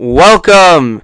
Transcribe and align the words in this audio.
Welcome 0.00 1.02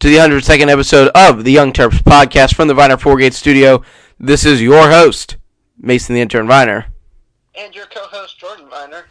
to 0.00 0.08
the 0.08 0.16
102nd 0.16 0.68
episode 0.68 1.12
of 1.14 1.44
the 1.44 1.52
Young 1.52 1.72
Terps 1.72 2.02
podcast 2.02 2.56
from 2.56 2.66
the 2.66 2.74
Viner 2.74 2.96
Four 2.96 3.12
Fourgate 3.12 3.34
studio. 3.34 3.84
This 4.18 4.44
is 4.44 4.60
your 4.60 4.90
host, 4.90 5.36
Mason 5.78 6.16
the 6.16 6.20
Intern 6.20 6.48
Viner. 6.48 6.86
And 7.54 7.72
your 7.72 7.86
co 7.86 8.00
host, 8.00 8.36
Jordan 8.36 8.66
Viner. 8.68 9.04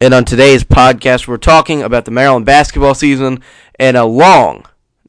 And 0.00 0.14
on 0.14 0.24
today's 0.24 0.64
podcast, 0.64 1.28
we're 1.28 1.36
talking 1.36 1.82
about 1.82 2.06
the 2.06 2.10
Maryland 2.12 2.46
basketball 2.46 2.94
season 2.94 3.42
and 3.78 3.94
a 3.94 4.06
long 4.06 4.64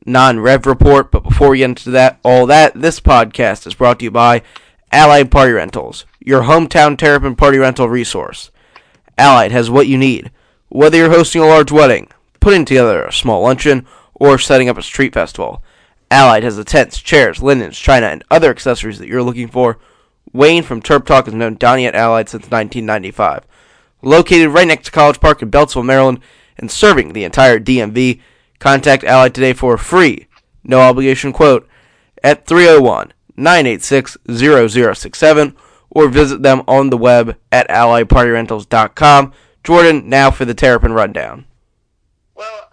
non 0.05 0.41
rev 0.41 0.66
report. 0.66 1.09
But 1.09 1.23
before 1.23 1.52
we 1.52 1.59
get 1.59 1.70
into 1.70 1.91
that, 1.91 2.20
all 2.21 2.45
that, 2.47 2.73
this 2.73 3.00
podcast 3.00 3.66
is 3.66 3.75
brought 3.75 4.00
to 4.00 4.05
you 4.05 4.11
by 4.11 4.41
Allied 4.91 5.32
Party 5.32 5.54
Rentals, 5.54 6.05
your 6.20 6.41
hometown 6.41 6.97
Terrapin 6.97 7.38
party 7.38 7.59
rental 7.59 7.88
resource. 7.88 8.52
Allied 9.18 9.54
has 9.54 9.70
what 9.70 9.88
you 9.88 9.97
need. 9.97 10.32
Whether 10.68 10.97
you're 10.97 11.09
hosting 11.09 11.41
a 11.41 11.45
large 11.45 11.71
wedding, 11.71 12.09
putting 12.46 12.64
together 12.64 13.04
a 13.04 13.12
small 13.12 13.41
luncheon, 13.41 13.88
or 14.14 14.38
setting 14.38 14.69
up 14.69 14.78
a 14.78 14.83
street 14.83 15.15
festival, 15.15 15.64
Allied 16.11 16.43
has 16.43 16.56
the 16.56 16.64
tents, 16.64 17.02
chairs, 17.02 17.42
linens, 17.42 17.75
china, 17.75 18.06
and 18.06 18.24
other 18.29 18.52
accessories 18.52 19.00
that 19.00 19.07
you're 19.07 19.24
looking 19.24 19.47
for. 19.47 19.79
Wayne 20.32 20.61
from 20.61 20.79
Terp 20.79 21.07
Talk 21.07 21.25
has 21.25 21.33
known 21.33 21.55
Donnie 21.55 21.88
at 21.88 21.96
Allied 21.96 22.29
since 22.29 22.43
1995. 22.43 23.47
Located 24.04 24.50
right 24.50 24.68
next 24.68 24.86
to 24.86 24.92
College 24.92 25.19
Park 25.19 25.42
in 25.42 25.50
Beltsville, 25.50 25.83
Maryland, 25.83 26.19
and 26.55 26.69
serving 26.69 27.14
the 27.14 27.24
entire 27.24 27.60
DMV, 27.60 28.21
contact 28.60 29.04
Allied 29.04 29.33
today 29.33 29.54
for 29.54 29.74
a 29.74 29.80
free, 29.80 30.27
no 30.64 30.82
obligation 30.82 31.33
quote 31.33 31.68
at 32.23 32.45
301 32.45 33.11
986 33.36 34.17
0067 34.30 35.58
or 35.89 36.09
visit 36.09 36.44
them 36.44 36.61
on 36.67 36.91
the 36.91 36.97
web 36.97 37.38
at 37.52 37.67
alliedpartyrentals.com. 37.69 39.33
Jordan, 39.64 40.08
now 40.08 40.30
for 40.30 40.45
the 40.45 40.53
Terrapin 40.53 40.94
Rundown. 40.94 41.45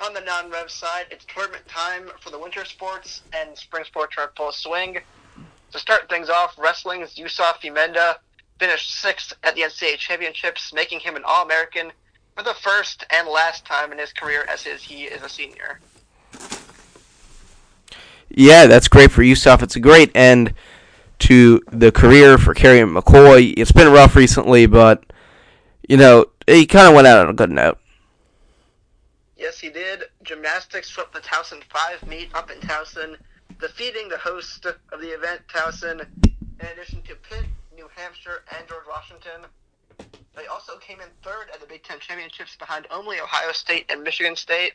On 0.02 0.12
the 0.12 0.20
non-rev 0.20 0.69
side, 0.69 1.06
it's 1.12 1.24
tournament 1.27 1.66
time 1.69 2.10
for 2.20 2.30
the 2.30 2.38
winter 2.38 2.65
sports, 2.65 3.23
and 3.33 3.56
spring 3.56 3.84
sports 3.84 4.16
are 4.18 4.32
full 4.37 4.51
swing. 4.51 4.99
To 5.71 5.79
start 5.79 6.09
things 6.09 6.29
off, 6.29 6.59
wrestling's 6.59 7.16
Yusuf 7.16 7.63
Hemida 7.63 8.16
finished 8.59 9.01
sixth 9.01 9.32
at 9.45 9.54
the 9.54 9.60
NCAA 9.60 9.99
championships, 9.99 10.73
making 10.73 11.01
him 11.01 11.15
an 11.15 11.23
All-American 11.24 11.93
for 12.37 12.43
the 12.43 12.54
first 12.54 13.04
and 13.13 13.29
last 13.29 13.65
time 13.65 13.93
in 13.93 13.99
his 13.99 14.13
career 14.13 14.45
as 14.49 14.65
his, 14.65 14.82
he 14.82 15.04
is 15.04 15.23
a 15.23 15.29
senior. 15.29 15.79
Yeah, 18.29 18.66
that's 18.66 18.88
great 18.88 19.13
for 19.13 19.23
Yusuf. 19.23 19.63
It's 19.63 19.76
a 19.76 19.80
great 19.80 20.10
end 20.16 20.52
to 21.21 21.60
the 21.71 21.93
career 21.93 22.38
for 22.38 22.54
Kerry 22.54 22.80
McCoy. 22.80 23.54
It's 23.57 23.71
been 23.71 23.93
rough 23.93 24.16
recently, 24.16 24.66
but 24.66 25.04
you 25.88 25.96
know 25.96 26.26
he 26.48 26.66
kind 26.66 26.88
of 26.88 26.95
went 26.95 27.07
out 27.07 27.19
on 27.19 27.30
a 27.30 27.35
good 27.35 27.51
note. 27.51 27.79
Yes, 29.43 29.59
he 29.59 29.71
did. 29.71 30.04
Gymnastics 30.23 30.88
swept 30.88 31.12
the 31.12 31.18
Towson 31.18 31.65
5 31.65 32.07
meet 32.07 32.32
up 32.32 32.52
in 32.52 32.59
Towson, 32.60 33.16
defeating 33.60 34.09
the 34.09 34.16
host 34.16 34.65
of 34.66 35.01
the 35.01 35.09
event, 35.09 35.40
Towson, 35.52 36.07
in 36.60 36.66
addition 36.73 37.02
to 37.02 37.16
Pitt, 37.16 37.46
New 37.74 37.88
Hampshire, 37.96 38.45
and 38.57 38.68
George 38.68 38.85
Washington. 38.88 39.51
They 40.37 40.46
also 40.46 40.79
came 40.79 41.01
in 41.01 41.09
third 41.24 41.48
at 41.52 41.60
the 41.60 41.66
Big 41.66 41.82
Ten 41.82 41.98
Championships 41.98 42.54
behind 42.54 42.87
only 42.93 43.18
Ohio 43.18 43.51
State 43.51 43.90
and 43.90 44.04
Michigan 44.04 44.37
State. 44.37 44.74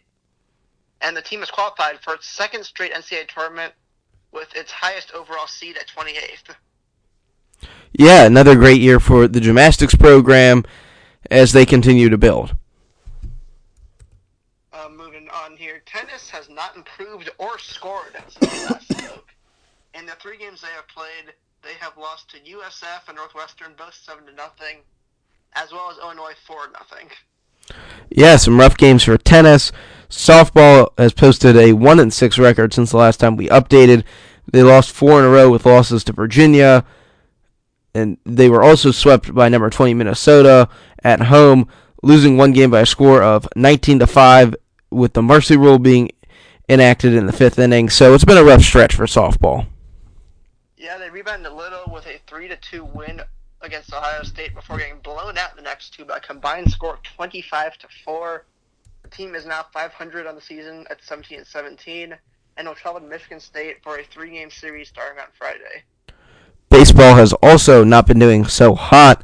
And 0.99 1.15
the 1.15 1.21
team 1.21 1.41
is 1.41 1.49
qualified 1.49 2.01
for 2.01 2.15
its 2.15 2.27
second 2.27 2.65
straight 2.65 2.91
NCAA 2.91 3.29
tournament 3.29 3.71
with 4.33 4.53
its 4.53 4.73
highest 4.73 5.13
overall 5.13 5.47
seed 5.47 5.77
at 5.77 5.87
28th. 5.87 6.55
Yeah, 7.93 8.25
another 8.25 8.55
great 8.55 8.81
year 8.81 8.99
for 8.99 9.29
the 9.29 9.39
gymnastics 9.39 9.95
program 9.95 10.65
as 11.31 11.53
they 11.53 11.65
continue 11.65 12.09
to 12.09 12.17
build. 12.17 12.53
Uh, 14.77 14.89
moving 14.89 15.27
on 15.29 15.57
here, 15.57 15.81
tennis 15.85 16.26
has 16.37 16.49
not 16.49 16.75
improved 16.75 17.31
or 17.39 17.57
scored 17.57 18.15
since 18.37 18.69
last 18.69 18.87
spoke. 18.97 19.33
In 19.95 20.05
the 20.05 20.11
three 20.21 20.37
games 20.37 20.61
they 20.61 20.67
have 20.67 20.87
played, 20.87 21.33
they 21.63 21.73
have 21.79 21.97
lost 21.97 22.29
to 22.29 22.37
USF 22.37 23.07
and 23.07 23.17
Northwestern 23.17 23.73
both 23.75 23.95
seven 23.95 24.27
to 24.27 24.33
nothing, 24.33 24.77
as 25.53 25.71
well 25.71 25.89
as 25.89 25.97
Illinois 25.97 26.35
four 26.45 26.69
nothing. 26.71 27.09
Yeah, 28.11 28.35
some 28.35 28.59
rough 28.59 28.77
games 28.77 29.03
for 29.03 29.17
tennis. 29.17 29.71
Softball 30.09 30.89
has 30.99 31.11
posted 31.11 31.57
a 31.57 31.73
one 31.73 31.99
and 31.99 32.13
six 32.13 32.37
record 32.37 32.71
since 32.71 32.91
the 32.91 32.97
last 32.97 33.19
time 33.19 33.35
we 33.35 33.49
updated. 33.49 34.03
They 34.49 34.61
lost 34.61 34.91
four 34.91 35.19
in 35.19 35.25
a 35.25 35.29
row 35.29 35.49
with 35.49 35.65
losses 35.65 36.03
to 36.03 36.13
Virginia, 36.13 36.85
and 37.95 38.17
they 38.25 38.47
were 38.47 38.63
also 38.63 38.91
swept 38.91 39.33
by 39.33 39.49
number 39.49 39.71
20 39.71 39.95
Minnesota 39.95 40.69
at 41.03 41.23
home, 41.23 41.67
losing 42.03 42.37
one 42.37 42.53
game 42.53 42.69
by 42.69 42.81
a 42.81 42.85
score 42.85 43.23
of 43.23 43.47
19 43.55 43.99
to 43.99 44.07
five, 44.07 44.55
with 44.89 45.13
the 45.13 45.21
mercy 45.21 45.57
rule 45.57 45.79
being 45.79 46.11
enacted 46.69 47.13
in 47.13 47.25
the 47.25 47.33
fifth 47.33 47.59
inning. 47.59 47.89
So 47.89 48.13
it's 48.13 48.25
been 48.25 48.37
a 48.37 48.43
rough 48.43 48.61
stretch 48.61 48.95
for 48.95 49.05
softball. 49.05 49.67
Yeah, 50.77 50.97
they 50.97 51.09
rebounded 51.09 51.51
a 51.51 51.55
little 51.55 51.91
with 51.91 52.05
a 52.05 52.19
three 52.27 52.47
to 52.47 52.57
two 52.57 52.85
win 52.85 53.21
against 53.61 53.93
Ohio 53.93 54.23
State 54.23 54.53
before 54.53 54.77
getting 54.77 54.99
blown 54.99 55.37
out 55.37 55.55
the 55.55 55.61
next 55.61 55.93
two 55.93 56.05
by 56.05 56.17
a 56.17 56.19
combined 56.19 56.71
score 56.71 56.93
of 56.93 57.03
25 57.03 57.77
to 57.79 57.87
four. 58.05 58.45
The 59.03 59.09
team 59.09 59.35
is 59.35 59.45
now 59.45 59.65
500 59.73 60.27
on 60.27 60.35
the 60.35 60.41
season 60.41 60.85
at 60.89 61.01
17 61.01 61.39
and 61.39 61.47
17, 61.47 62.15
and 62.57 62.67
will 62.67 62.75
travel 62.75 62.99
to 62.99 63.07
Michigan 63.07 63.39
State 63.39 63.77
for 63.83 63.97
a 63.97 64.03
three-game 64.03 64.51
series 64.51 64.89
starting 64.89 65.19
on 65.19 65.27
Friday. 65.37 65.83
Baseball 66.69 67.15
has 67.15 67.33
also 67.41 67.83
not 67.83 68.07
been 68.07 68.19
doing 68.19 68.45
so 68.45 68.75
hot. 68.75 69.23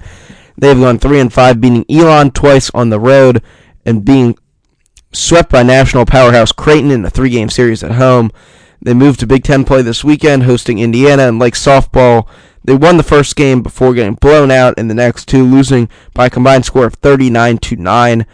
They've 0.57 0.79
gone 0.79 0.99
three 0.99 1.19
and 1.19 1.31
five, 1.31 1.59
beating 1.59 1.85
Elon 1.89 2.31
twice 2.31 2.71
on 2.73 2.89
the 2.89 2.99
road 2.99 3.43
and 3.85 4.05
being 4.05 4.37
swept 5.13 5.51
by 5.51 5.63
national 5.63 6.05
powerhouse 6.05 6.51
Creighton 6.51 6.91
in 6.91 7.05
a 7.05 7.09
three-game 7.09 7.49
series 7.49 7.83
at 7.83 7.93
home. 7.93 8.31
They 8.81 8.93
moved 8.93 9.19
to 9.21 9.27
Big 9.27 9.43
Ten 9.43 9.63
play 9.63 9.81
this 9.81 10.03
weekend, 10.03 10.43
hosting 10.43 10.79
Indiana, 10.79 11.27
and 11.27 11.39
like 11.39 11.53
softball, 11.53 12.27
they 12.63 12.73
won 12.73 12.97
the 12.97 13.03
first 13.03 13.35
game 13.35 13.61
before 13.61 13.93
getting 13.93 14.15
blown 14.15 14.49
out 14.49 14.77
in 14.77 14.87
the 14.87 14.93
next 14.93 15.27
two, 15.27 15.43
losing 15.43 15.89
by 16.13 16.27
a 16.27 16.29
combined 16.29 16.65
score 16.65 16.85
of 16.85 16.95
39 16.95 17.57
to 17.57 17.75
nine. 17.75 18.25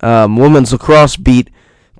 Um, 0.00 0.36
women's 0.36 0.72
lacrosse 0.72 1.16
beat 1.16 1.50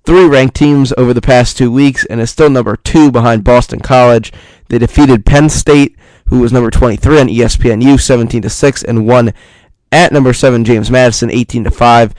three 0.04 0.26
ranked 0.26 0.56
teams 0.56 0.92
over 0.97 1.14
the 1.14 1.20
past 1.20 1.56
two 1.56 1.70
weeks 1.70 2.04
and 2.06 2.20
is 2.20 2.31
still 2.31 2.50
number 2.50 2.76
two 2.76 3.12
behind 3.12 3.44
Boston 3.44 3.81
College. 3.81 4.32
They 4.69 4.78
defeated 4.78 5.26
Penn 5.26 5.48
State, 5.48 5.97
who 6.26 6.41
was 6.41 6.52
number 6.52 6.70
23 6.70 7.20
on 7.20 7.28
ESPNU, 7.28 8.00
17 8.00 8.42
to 8.42 8.50
six, 8.50 8.82
and 8.82 9.06
won 9.06 9.32
at 9.92 10.12
number 10.12 10.32
seven 10.32 10.64
James 10.64 10.91
Madison, 10.91 11.31
18 11.31 11.64
to 11.64 11.70
five. 11.70 12.14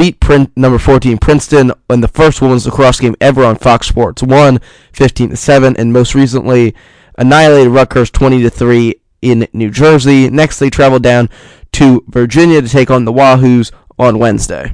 Beat 0.00 0.18
Prin- 0.18 0.50
number 0.56 0.78
14 0.78 1.18
Princeton 1.18 1.72
in 1.90 2.00
the 2.00 2.08
first 2.08 2.40
women's 2.40 2.64
lacrosse 2.64 3.00
game 3.00 3.14
ever 3.20 3.44
on 3.44 3.56
Fox 3.56 3.86
Sports 3.86 4.22
1, 4.22 4.58
15 4.94 5.28
to 5.28 5.36
seven, 5.36 5.76
and 5.76 5.92
most 5.92 6.14
recently 6.14 6.74
annihilated 7.18 7.70
Rutgers 7.70 8.10
20 8.10 8.40
to 8.40 8.48
three 8.48 8.94
in 9.20 9.46
New 9.52 9.70
Jersey. 9.70 10.30
Next, 10.30 10.58
they 10.58 10.70
traveled 10.70 11.02
down 11.02 11.28
to 11.72 12.02
Virginia 12.08 12.62
to 12.62 12.68
take 12.70 12.90
on 12.90 13.04
the 13.04 13.12
Wahoos 13.12 13.72
on 13.98 14.18
Wednesday. 14.18 14.72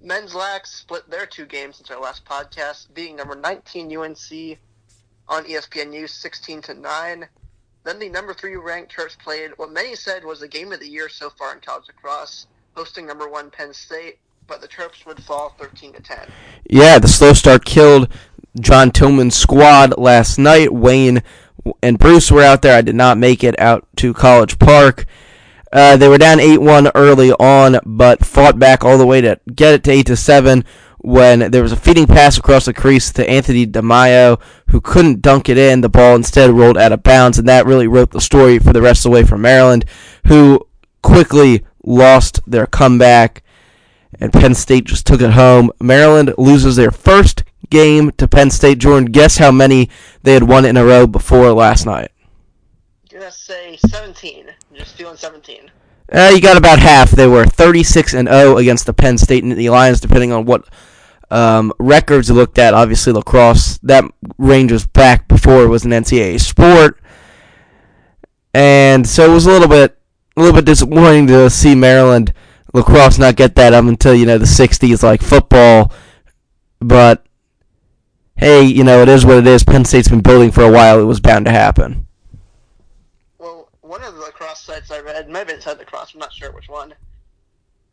Men's 0.00 0.34
Lax 0.34 0.72
split 0.72 1.10
their 1.10 1.26
two 1.26 1.44
games 1.44 1.76
since 1.76 1.90
our 1.90 2.00
last 2.00 2.24
podcast, 2.24 2.86
being 2.94 3.16
number 3.16 3.34
19 3.34 3.94
UNC 3.94 4.58
on 5.28 5.46
E 5.46 5.56
ESPNU 5.56 6.08
16 6.08 6.62
to 6.62 6.72
9. 6.72 7.28
Then 7.84 7.98
the 7.98 8.08
number 8.08 8.32
three 8.32 8.56
ranked 8.56 8.96
Terps 8.96 9.18
played 9.18 9.50
what 9.58 9.70
many 9.70 9.94
said 9.94 10.24
was 10.24 10.40
the 10.40 10.48
game 10.48 10.72
of 10.72 10.80
the 10.80 10.88
year 10.88 11.10
so 11.10 11.28
far 11.28 11.52
in 11.52 11.60
college 11.60 11.84
lacrosse, 11.88 12.46
hosting 12.76 13.06
number 13.06 13.26
one 13.26 13.50
Penn 13.50 13.72
State, 13.72 14.18
but 14.46 14.60
the 14.60 14.68
Terps 14.68 15.06
would 15.06 15.22
fall 15.24 15.54
13 15.58 15.94
to 15.94 16.02
10. 16.02 16.18
Yeah, 16.68 16.98
the 16.98 17.08
slow 17.08 17.32
start 17.32 17.64
killed 17.64 18.12
John 18.60 18.90
Tillman's 18.90 19.34
squad 19.34 19.96
last 19.96 20.38
night. 20.38 20.74
Wayne 20.74 21.22
and 21.82 21.98
Bruce 21.98 22.30
were 22.30 22.42
out 22.42 22.60
there. 22.60 22.76
I 22.76 22.82
did 22.82 22.94
not 22.94 23.16
make 23.16 23.42
it 23.42 23.58
out 23.58 23.88
to 23.96 24.12
College 24.12 24.58
Park. 24.58 25.06
Uh, 25.72 25.96
they 25.96 26.06
were 26.06 26.18
down 26.18 26.36
8-1 26.36 26.90
early 26.94 27.32
on, 27.32 27.78
but 27.86 28.24
fought 28.26 28.58
back 28.58 28.84
all 28.84 28.98
the 28.98 29.06
way 29.06 29.22
to 29.22 29.40
get 29.54 29.72
it 29.72 29.84
to 29.84 29.92
8 29.92 30.06
to 30.08 30.16
7 30.16 30.62
when 30.98 31.50
there 31.50 31.62
was 31.62 31.72
a 31.72 31.76
feeding 31.76 32.06
pass 32.06 32.36
across 32.36 32.66
the 32.66 32.74
crease 32.74 33.10
to 33.12 33.28
Anthony 33.28 33.66
DeMaio, 33.66 34.38
who 34.68 34.82
couldn't 34.82 35.22
dunk 35.22 35.48
it 35.48 35.56
in. 35.56 35.80
The 35.80 35.88
ball 35.88 36.14
instead 36.14 36.50
rolled 36.50 36.76
out 36.76 36.92
of 36.92 37.02
bounds, 37.02 37.38
and 37.38 37.48
that 37.48 37.64
really 37.64 37.86
wrote 37.86 38.10
the 38.10 38.20
story 38.20 38.58
for 38.58 38.74
the 38.74 38.82
rest 38.82 39.06
of 39.06 39.10
the 39.10 39.14
way 39.14 39.24
for 39.24 39.38
Maryland, 39.38 39.86
who 40.26 40.66
quickly 41.02 41.64
lost 41.86 42.40
their 42.46 42.66
comeback, 42.66 43.42
and 44.20 44.32
Penn 44.32 44.54
State 44.54 44.84
just 44.84 45.06
took 45.06 45.22
it 45.22 45.30
home. 45.30 45.70
Maryland 45.80 46.34
loses 46.36 46.76
their 46.76 46.90
first 46.90 47.44
game 47.70 48.10
to 48.12 48.28
Penn 48.28 48.50
State. 48.50 48.78
Jordan, 48.78 49.10
guess 49.10 49.38
how 49.38 49.50
many 49.50 49.88
they 50.22 50.34
had 50.34 50.44
won 50.44 50.64
in 50.64 50.76
a 50.76 50.84
row 50.84 51.06
before 51.06 51.52
last 51.52 51.86
night? 51.86 52.10
Gonna 53.10 53.30
say 53.30 53.76
17. 53.76 54.46
Just 54.74 54.96
feeling 54.96 55.16
17. 55.16 55.70
Uh, 56.12 56.30
you 56.34 56.40
got 56.40 56.56
about 56.56 56.78
half. 56.78 57.10
They 57.10 57.26
were 57.26 57.46
36 57.46 58.14
and 58.14 58.28
0 58.28 58.58
against 58.58 58.86
the 58.86 58.92
Penn 58.92 59.18
State 59.18 59.42
Nittany 59.42 59.70
Lions, 59.70 60.00
depending 60.00 60.32
on 60.32 60.44
what 60.44 60.68
um, 61.30 61.72
records 61.78 62.30
looked 62.30 62.58
at. 62.58 62.74
Obviously, 62.74 63.12
lacrosse 63.12 63.78
that 63.78 64.04
ranges 64.38 64.86
back 64.86 65.26
before 65.28 65.64
it 65.64 65.68
was 65.68 65.84
an 65.84 65.90
NCAA 65.90 66.40
sport, 66.40 67.00
and 68.54 69.06
so 69.06 69.30
it 69.30 69.34
was 69.34 69.46
a 69.46 69.50
little 69.50 69.68
bit, 69.68 69.95
a 70.36 70.40
little 70.40 70.54
bit 70.54 70.64
disappointing 70.64 71.26
to 71.28 71.48
see 71.50 71.74
Maryland 71.74 72.32
lacrosse 72.72 73.18
not 73.18 73.36
get 73.36 73.54
that 73.54 73.72
up 73.72 73.84
until 73.84 74.14
you 74.14 74.26
know 74.26 74.38
the 74.38 74.44
60s, 74.44 75.02
like 75.02 75.22
football 75.22 75.92
but 76.80 77.26
hey, 78.36 78.62
you 78.62 78.84
know, 78.84 79.02
it 79.02 79.08
is 79.08 79.24
what 79.24 79.38
it 79.38 79.46
is. 79.46 79.64
Penn 79.64 79.84
State's 79.84 80.08
been 80.08 80.20
building 80.20 80.50
for 80.50 80.62
a 80.62 80.70
while. 80.70 81.00
It 81.00 81.04
was 81.04 81.20
bound 81.20 81.46
to 81.46 81.50
happen. 81.50 82.06
Well, 83.38 83.68
one 83.80 84.02
of 84.02 84.14
the 84.14 84.20
lacrosse 84.20 84.60
sites 84.60 84.90
I 84.90 85.00
read, 85.00 85.28
maybe 85.28 85.52
it 85.52 85.62
said 85.62 85.78
lacrosse, 85.78 86.14
I'm 86.14 86.20
not 86.20 86.32
sure 86.32 86.52
which 86.52 86.68
one, 86.68 86.94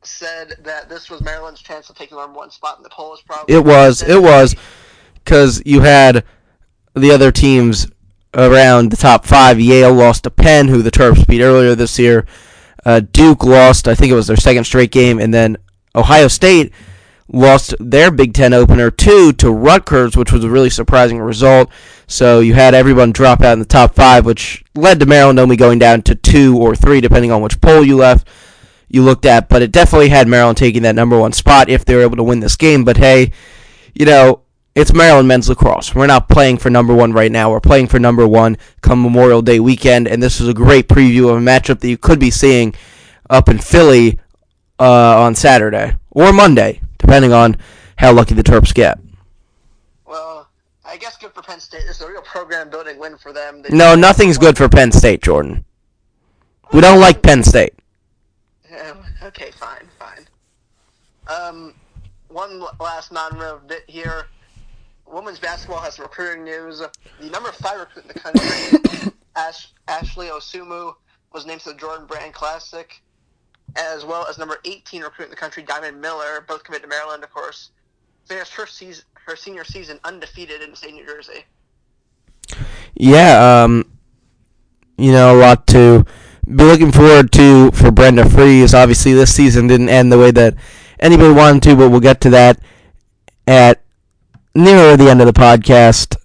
said 0.04 0.56
that 0.64 0.90
this 0.90 1.10
was 1.10 1.22
Maryland's 1.22 1.62
chance 1.62 1.88
to 1.88 1.94
take 1.94 2.10
the 2.10 2.18
number 2.18 2.38
one 2.38 2.52
spot 2.52 2.78
in 2.78 2.84
the 2.84 2.90
polls. 2.90 3.22
Probably 3.22 3.56
It 3.56 3.64
was, 3.64 4.04
it 4.04 4.22
was, 4.22 4.56
because 5.16 5.62
you 5.66 5.82
had 5.82 6.26
the 6.94 7.12
other 7.12 7.32
teams 7.32 7.88
around 8.34 8.92
the 8.92 8.98
top 8.98 9.26
five. 9.26 9.60
Yale 9.60 9.94
lost 9.94 10.24
to 10.24 10.30
Penn, 10.30 10.68
who 10.68 10.82
the 10.82 10.92
Terps 10.92 11.28
beat 11.28 11.42
earlier 11.42 11.76
this 11.76 11.98
year. 12.00 12.26
Uh, 12.86 13.00
Duke 13.00 13.44
lost, 13.44 13.88
I 13.88 13.96
think 13.96 14.12
it 14.12 14.16
was 14.16 14.28
their 14.28 14.38
second 14.38 14.66
straight 14.66 14.92
game, 14.92 15.20
and 15.20 15.34
then 15.34 15.58
Ohio 15.96 16.28
State 16.28 16.74
lost 17.32 17.74
their 17.80 18.12
Big 18.12 18.34
Ten 18.34 18.54
opener 18.54 18.92
too 18.92 19.32
to 19.34 19.52
Rutgers, 19.52 20.18
which 20.18 20.32
was 20.32 20.44
a 20.44 20.50
really 20.50 20.70
surprising 20.70 21.20
result. 21.20 21.72
So 22.08 22.42
you 22.42 22.54
had 22.54 22.74
everyone 22.74 23.12
drop 23.12 23.42
out 23.42 23.54
in 23.54 23.60
the 23.60 23.66
top 23.66 23.96
five, 23.96 24.26
which 24.26 24.64
led 24.76 25.00
to 25.00 25.06
Maryland 25.06 25.40
only 25.40 25.56
going 25.56 25.80
down 25.80 26.02
to 26.04 26.16
two 26.16 26.58
or 26.58 26.76
three, 26.76 27.02
depending 27.02 27.32
on 27.32 27.42
which 27.42 27.62
poll 27.62 27.84
you 27.84 27.96
left 27.96 28.28
you 28.90 29.02
looked 29.02 29.26
at. 29.26 29.50
But 29.50 29.62
it 29.62 29.72
definitely 29.72 30.10
had 30.10 30.28
Maryland 30.28 30.58
taking 30.58 30.84
that 30.84 30.96
number 30.96 31.18
one 31.18 31.32
spot 31.32 31.70
if 31.70 31.86
they 31.86 31.96
were 31.96 32.02
able 32.02 32.18
to 32.18 32.24
win 32.24 32.40
this 32.40 32.56
game. 32.56 32.84
But 32.84 32.98
hey, 32.98 33.32
you 33.94 34.06
know, 34.06 34.42
it's 34.76 34.94
Maryland 34.94 35.28
men's 35.28 35.50
lacrosse. 35.50 35.94
We're 35.94 36.08
not 36.08 36.30
playing 36.30 36.58
for 36.58 36.70
number 36.70 36.94
one 36.94 37.14
right 37.14 37.32
now. 37.32 37.52
We're 37.52 37.60
playing 37.60 37.88
for 37.88 38.00
number 38.00 38.28
one 38.28 38.58
come 38.82 39.02
Memorial 39.02 39.42
Day 39.42 39.60
weekend, 39.60 40.08
and 40.08 40.22
this 40.22 40.42
is 40.42 40.48
a 40.48 40.54
great 40.54 40.88
preview 40.88 41.30
of 41.30 41.38
a 41.38 41.40
matchup 41.40 41.80
that 41.80 41.90
you 41.90 41.98
could 41.98 42.20
be 42.20 42.32
seeing 42.32 42.74
up 43.30 43.50
in 43.50 43.60
Philly 43.60 44.20
uh, 44.80 45.22
on 45.22 45.36
Saturday 45.36 45.96
or 46.10 46.34
Monday, 46.34 46.82
depending 46.98 47.32
on 47.34 47.58
how 47.98 48.12
lucky 48.12 48.34
the 48.34 48.44
Terps 48.44 48.74
get. 48.74 49.00
Well, 50.06 50.50
I 50.84 50.98
guess 50.98 51.18
good 51.18 51.34
for 51.34 51.44
Penn 51.44 51.60
State. 51.60 51.84
This 51.88 51.98
is 51.98 52.02
a 52.02 52.10
real 52.10 52.22
program 52.24 52.70
building 52.70 52.98
win 52.98 53.18
for 53.18 53.32
them. 53.32 53.62
They 53.62 53.76
No, 53.76 53.94
nothing's 53.94 54.38
good 54.40 54.58
for 54.58 54.68
Penn 54.68 54.92
State, 54.92 55.22
Jordan. 55.22 55.66
We 56.72 56.82
don't 56.82 57.00
like 57.00 57.22
Penn 57.22 57.44
State. 57.44 57.74
Um, 58.90 59.04
okay, 59.22 59.52
fine, 59.52 59.88
fine. 60.00 60.28
Um, 61.28 61.76
one 62.30 62.64
last 62.80 63.12
non-rev 63.12 63.68
bit 63.68 63.84
here. 63.88 64.26
Women's 65.14 65.40
basketball 65.40 65.80
has 65.80 65.96
some 65.96 66.04
recruiting 66.04 66.44
news. 66.44 66.82
The 67.20 67.30
number 67.30 67.52
five 67.52 67.80
recruit 67.80 68.04
in 68.04 68.08
the 68.08 68.20
country, 68.20 69.12
Ash- 69.36 69.72
Ashley 69.88 70.28
Owusu, 70.28 70.96
was 71.32 71.46
named 71.46 71.62
to 71.62 71.70
the 71.70 71.76
Jordan 71.76 72.08
Brand 72.08 72.34
Classic, 72.34 73.02
as 73.76 74.04
well 74.06 74.26
as 74.28 74.38
number 74.38 74.58
18 74.66 75.04
recruit 75.04 75.26
in 75.26 75.30
the 75.30 75.36
country, 75.36 75.64
Diamond 75.64 76.02
Miller, 76.02 76.44
both 76.48 76.64
committed 76.64 76.84
to 76.84 76.90
Maryland, 76.90 77.24
of 77.24 77.32
course, 77.32 77.70
finished 78.26 78.54
her 78.54 78.66
season, 78.66 79.06
her 79.28 79.36
senior 79.36 79.64
season 79.64 80.00
undefeated 80.04 80.62
in 80.62 80.72
the 80.72 80.76
state 80.76 80.90
of 80.90 80.96
New 80.96 81.06
Jersey. 81.06 81.46
Yeah, 82.96 83.64
um, 83.64 83.86
you 84.98 85.12
know, 85.12 85.36
a 85.36 85.40
lot 85.40 85.68
to 85.68 86.06
be 86.46 86.64
looking 86.64 86.92
forward 86.92 87.32
to 87.34 87.72
for 87.72 87.92
Brenda 87.92 88.24
Frese. 88.24 88.74
Obviously, 88.74 89.14
this 89.14 89.34
season 89.34 89.68
didn't 89.68 89.90
end 89.90 90.12
the 90.12 90.18
way 90.18 90.32
that 90.32 90.56
anybody 91.00 91.34
wanted 91.34 91.64
to, 91.64 91.76
but 91.76 91.90
we'll 91.90 92.00
get 92.00 92.22
to 92.22 92.30
that 92.32 92.60
at 93.48 93.83
near 94.56 94.98
the 94.98 95.10
end 95.10 95.22
of 95.22 95.28
the 95.28 95.34
podcast. 95.34 96.18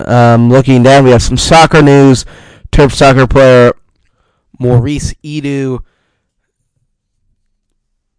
Um, 0.00 0.48
looking 0.48 0.82
down, 0.82 1.04
we 1.04 1.10
have 1.10 1.22
some 1.22 1.36
soccer 1.36 1.82
news. 1.82 2.24
Terp 2.72 2.92
soccer 2.92 3.26
player 3.26 3.72
Maurice 4.58 5.14
Edu 5.24 5.80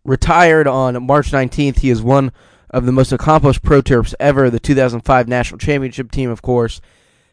retired 0.03 0.67
on 0.67 1.05
March 1.05 1.31
19th. 1.31 1.79
He 1.79 1.89
is 1.89 2.01
one 2.01 2.31
of 2.69 2.85
the 2.85 2.91
most 2.91 3.11
accomplished 3.11 3.63
pro 3.63 3.81
Terps 3.81 4.13
ever, 4.19 4.49
the 4.49 4.59
2005 4.59 5.27
national 5.27 5.57
championship 5.57 6.11
team, 6.11 6.29
of 6.29 6.41
course 6.41 6.81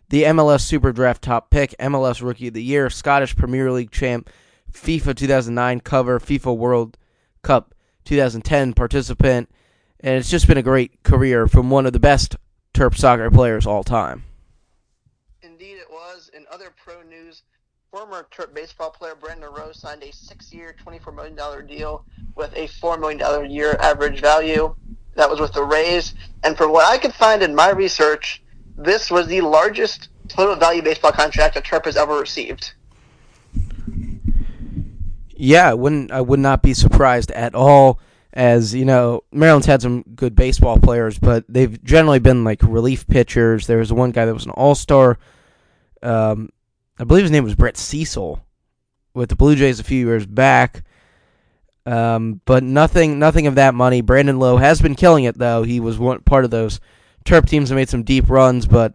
the 0.08 0.22
MLS 0.24 0.62
Super 0.62 0.92
Draft 0.92 1.22
top 1.22 1.50
pick, 1.50 1.74
MLS 1.78 2.22
Rookie 2.22 2.48
of 2.48 2.54
the 2.54 2.62
Year, 2.62 2.88
Scottish 2.88 3.36
Premier 3.36 3.70
League 3.70 3.90
champ, 3.90 4.30
FIFA 4.72 5.14
2009 5.16 5.80
cover, 5.80 6.18
FIFA 6.18 6.56
World 6.56 6.96
Cup 7.42 7.74
2010 8.04 8.72
participant, 8.72 9.50
and 10.00 10.16
it's 10.16 10.30
just 10.30 10.46
been 10.46 10.58
a 10.58 10.62
great 10.62 11.02
career 11.02 11.46
from 11.46 11.70
one 11.70 11.86
of 11.86 11.92
the 11.92 12.00
best 12.00 12.36
Terp 12.74 12.96
soccer 12.96 13.30
players 13.30 13.66
all 13.66 13.82
time. 13.82 14.24
Indeed, 15.42 15.78
it 15.78 15.90
was. 15.90 16.30
In 16.34 16.44
other 16.52 16.72
pro 16.84 17.02
news, 17.02 17.42
former 17.90 18.26
Terp 18.30 18.54
baseball 18.54 18.90
player 18.90 19.14
Brandon 19.14 19.52
Lowe 19.52 19.72
signed 19.72 20.02
a 20.02 20.12
six-year, 20.12 20.76
$24 20.84 21.14
million 21.14 21.66
deal 21.66 22.04
with 22.36 22.52
a 22.54 22.68
$4 22.68 23.00
million 23.00 23.50
year 23.50 23.76
average 23.80 24.20
value. 24.20 24.74
That 25.14 25.28
was 25.28 25.40
with 25.40 25.52
the 25.52 25.64
Rays. 25.64 26.14
And 26.44 26.56
from 26.56 26.70
what 26.70 26.86
I 26.86 26.98
could 26.98 27.14
find 27.14 27.42
in 27.42 27.54
my 27.54 27.70
research, 27.70 28.42
this 28.76 29.10
was 29.10 29.26
the 29.26 29.40
largest 29.40 30.10
total 30.28 30.54
value 30.54 30.82
baseball 30.82 31.10
contract 31.10 31.56
a 31.56 31.60
Terp 31.60 31.86
has 31.86 31.96
ever 31.96 32.20
received. 32.20 32.72
Yeah, 35.30 35.70
I 35.70 35.74
wouldn't 35.74 36.10
I 36.12 36.20
would 36.20 36.40
not 36.40 36.62
be 36.62 36.74
surprised 36.74 37.30
at 37.32 37.54
all. 37.54 38.00
As 38.38 38.72
you 38.72 38.84
know, 38.84 39.24
Maryland's 39.32 39.66
had 39.66 39.82
some 39.82 40.04
good 40.14 40.36
baseball 40.36 40.78
players, 40.78 41.18
but 41.18 41.44
they've 41.48 41.82
generally 41.82 42.20
been 42.20 42.44
like 42.44 42.62
relief 42.62 43.04
pitchers. 43.08 43.66
There 43.66 43.78
was 43.78 43.92
one 43.92 44.12
guy 44.12 44.26
that 44.26 44.32
was 44.32 44.44
an 44.44 44.52
All 44.52 44.76
Star. 44.76 45.18
Um, 46.04 46.50
I 47.00 47.04
believe 47.04 47.24
his 47.24 47.32
name 47.32 47.42
was 47.42 47.56
Brett 47.56 47.76
Cecil 47.76 48.40
with 49.12 49.28
the 49.28 49.34
Blue 49.34 49.56
Jays 49.56 49.80
a 49.80 49.84
few 49.84 50.06
years 50.06 50.24
back. 50.24 50.84
Um, 51.84 52.40
but 52.44 52.62
nothing, 52.62 53.18
nothing 53.18 53.48
of 53.48 53.56
that 53.56 53.74
money. 53.74 54.02
Brandon 54.02 54.38
Lowe 54.38 54.58
has 54.58 54.80
been 54.80 54.94
killing 54.94 55.24
it 55.24 55.36
though. 55.36 55.64
He 55.64 55.80
was 55.80 55.98
one 55.98 56.20
part 56.20 56.44
of 56.44 56.52
those 56.52 56.78
Terp 57.24 57.48
teams 57.48 57.70
that 57.70 57.74
made 57.74 57.88
some 57.88 58.04
deep 58.04 58.30
runs, 58.30 58.66
but 58.66 58.94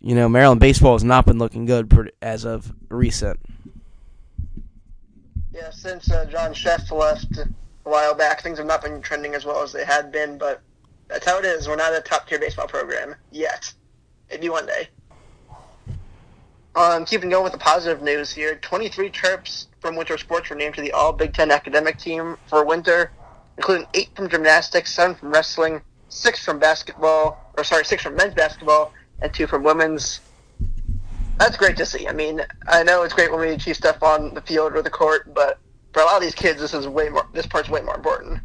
you 0.00 0.16
know 0.16 0.28
Maryland 0.28 0.60
baseball 0.60 0.94
has 0.94 1.04
not 1.04 1.26
been 1.26 1.38
looking 1.38 1.64
good 1.64 2.12
as 2.20 2.44
of 2.44 2.72
recent. 2.88 3.38
Yeah, 5.52 5.70
since 5.70 6.10
uh, 6.10 6.24
John 6.24 6.54
Szefc 6.54 6.90
left 6.90 7.38
a 7.86 7.90
while 7.90 8.14
back, 8.14 8.42
things 8.42 8.58
have 8.58 8.66
not 8.66 8.82
been 8.82 9.00
trending 9.00 9.34
as 9.34 9.44
well 9.44 9.62
as 9.62 9.72
they 9.72 9.84
had 9.84 10.12
been, 10.12 10.38
but 10.38 10.62
that's 11.08 11.26
how 11.26 11.38
it 11.38 11.44
is. 11.44 11.68
We're 11.68 11.76
not 11.76 11.94
a 11.94 12.00
top 12.00 12.28
tier 12.28 12.38
baseball 12.38 12.68
program 12.68 13.14
yet. 13.30 13.72
Maybe 14.30 14.48
one 14.48 14.66
day. 14.66 14.88
Um, 16.76 17.04
keeping 17.04 17.30
going 17.30 17.42
with 17.42 17.52
the 17.52 17.58
positive 17.58 18.00
news 18.00 18.30
here, 18.30 18.54
23 18.56 19.10
Terps 19.10 19.66
from 19.80 19.96
Winter 19.96 20.16
Sports 20.16 20.50
were 20.50 20.56
named 20.56 20.76
to 20.76 20.80
the 20.80 20.92
All 20.92 21.12
Big 21.12 21.34
Ten 21.34 21.50
academic 21.50 21.98
team 21.98 22.36
for 22.46 22.64
winter, 22.64 23.10
including 23.56 23.86
eight 23.94 24.10
from 24.14 24.28
gymnastics, 24.28 24.94
seven 24.94 25.16
from 25.16 25.32
wrestling, 25.32 25.82
six 26.08 26.44
from 26.44 26.60
basketball, 26.60 27.52
or 27.56 27.64
sorry, 27.64 27.84
six 27.84 28.04
from 28.04 28.14
men's 28.14 28.34
basketball, 28.34 28.92
and 29.20 29.34
two 29.34 29.48
from 29.48 29.64
women's. 29.64 30.20
That's 31.38 31.56
great 31.56 31.76
to 31.78 31.86
see. 31.86 32.06
I 32.06 32.12
mean, 32.12 32.42
I 32.68 32.84
know 32.84 33.02
it's 33.02 33.14
great 33.14 33.32
when 33.32 33.40
we 33.40 33.48
achieve 33.48 33.76
stuff 33.76 34.02
on 34.02 34.34
the 34.34 34.42
field 34.42 34.74
or 34.74 34.82
the 34.82 34.90
court, 34.90 35.34
but 35.34 35.58
for 35.92 36.02
a 36.02 36.04
lot 36.04 36.16
of 36.16 36.22
these 36.22 36.34
kids, 36.34 36.60
this 36.60 36.74
is 36.74 36.86
way 36.86 37.08
more. 37.08 37.26
This 37.32 37.46
part's 37.46 37.68
way 37.68 37.80
more 37.80 37.96
important. 37.96 38.40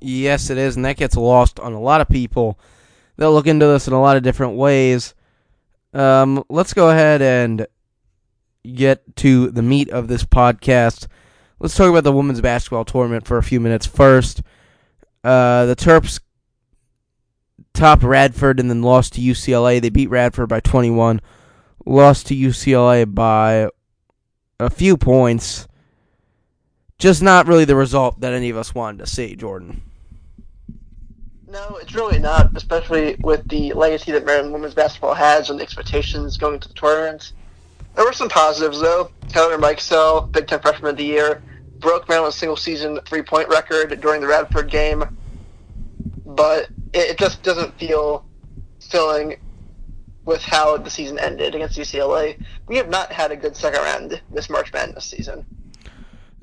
Yes, 0.00 0.50
it 0.50 0.58
is, 0.58 0.76
and 0.76 0.84
that 0.84 0.96
gets 0.96 1.16
lost 1.16 1.60
on 1.60 1.72
a 1.72 1.80
lot 1.80 2.00
of 2.00 2.08
people. 2.08 2.58
They'll 3.16 3.32
look 3.32 3.46
into 3.46 3.66
this 3.66 3.86
in 3.86 3.92
a 3.92 4.00
lot 4.00 4.16
of 4.16 4.22
different 4.22 4.56
ways. 4.56 5.14
Um, 5.92 6.42
let's 6.48 6.72
go 6.72 6.90
ahead 6.90 7.20
and 7.20 7.66
get 8.74 9.16
to 9.16 9.50
the 9.50 9.62
meat 9.62 9.90
of 9.90 10.08
this 10.08 10.24
podcast. 10.24 11.06
Let's 11.58 11.76
talk 11.76 11.90
about 11.90 12.04
the 12.04 12.12
women's 12.12 12.40
basketball 12.40 12.84
tournament 12.84 13.26
for 13.26 13.36
a 13.36 13.42
few 13.42 13.60
minutes 13.60 13.86
first. 13.86 14.42
Uh, 15.22 15.66
the 15.66 15.76
Terps 15.76 16.20
topped 17.74 18.02
Radford 18.02 18.58
and 18.58 18.70
then 18.70 18.82
lost 18.82 19.14
to 19.14 19.20
UCLA. 19.20 19.80
They 19.80 19.90
beat 19.90 20.08
Radford 20.08 20.48
by 20.48 20.60
21, 20.60 21.20
lost 21.84 22.28
to 22.28 22.34
UCLA 22.34 23.12
by 23.12 23.68
a 24.58 24.70
few 24.70 24.96
points. 24.96 25.66
Just 27.00 27.22
not 27.22 27.48
really 27.48 27.64
the 27.64 27.76
result 27.76 28.20
that 28.20 28.34
any 28.34 28.50
of 28.50 28.58
us 28.58 28.74
wanted 28.74 28.98
to 28.98 29.06
see, 29.06 29.34
Jordan. 29.34 29.80
No, 31.48 31.78
it's 31.80 31.94
really 31.94 32.18
not, 32.18 32.54
especially 32.54 33.16
with 33.22 33.48
the 33.48 33.72
legacy 33.72 34.12
that 34.12 34.26
Maryland 34.26 34.52
women's 34.52 34.74
basketball 34.74 35.14
has 35.14 35.48
and 35.48 35.58
the 35.58 35.62
expectations 35.62 36.36
going 36.36 36.54
into 36.54 36.68
the 36.68 36.74
tournament. 36.74 37.32
There 37.96 38.04
were 38.04 38.12
some 38.12 38.28
positives, 38.28 38.80
though. 38.82 39.10
Taylor 39.28 39.56
Mikesell, 39.56 40.30
Big 40.30 40.46
Ten 40.46 40.60
Freshman 40.60 40.90
of 40.90 40.98
the 40.98 41.04
Year, 41.04 41.42
broke 41.78 42.06
Maryland's 42.06 42.36
single 42.36 42.56
season 42.56 43.00
three 43.06 43.22
point 43.22 43.48
record 43.48 43.98
during 44.02 44.20
the 44.20 44.26
Radford 44.26 44.70
game, 44.70 45.02
but 46.26 46.68
it, 46.92 47.12
it 47.12 47.18
just 47.18 47.42
doesn't 47.42 47.78
feel 47.78 48.26
filling 48.90 49.40
with 50.26 50.42
how 50.42 50.76
the 50.76 50.90
season 50.90 51.18
ended 51.18 51.54
against 51.54 51.78
UCLA. 51.78 52.38
We 52.66 52.76
have 52.76 52.90
not 52.90 53.10
had 53.10 53.32
a 53.32 53.36
good 53.36 53.56
second 53.56 53.80
round 53.80 54.20
this 54.30 54.50
March 54.50 54.70
Madness 54.70 55.06
season. 55.06 55.46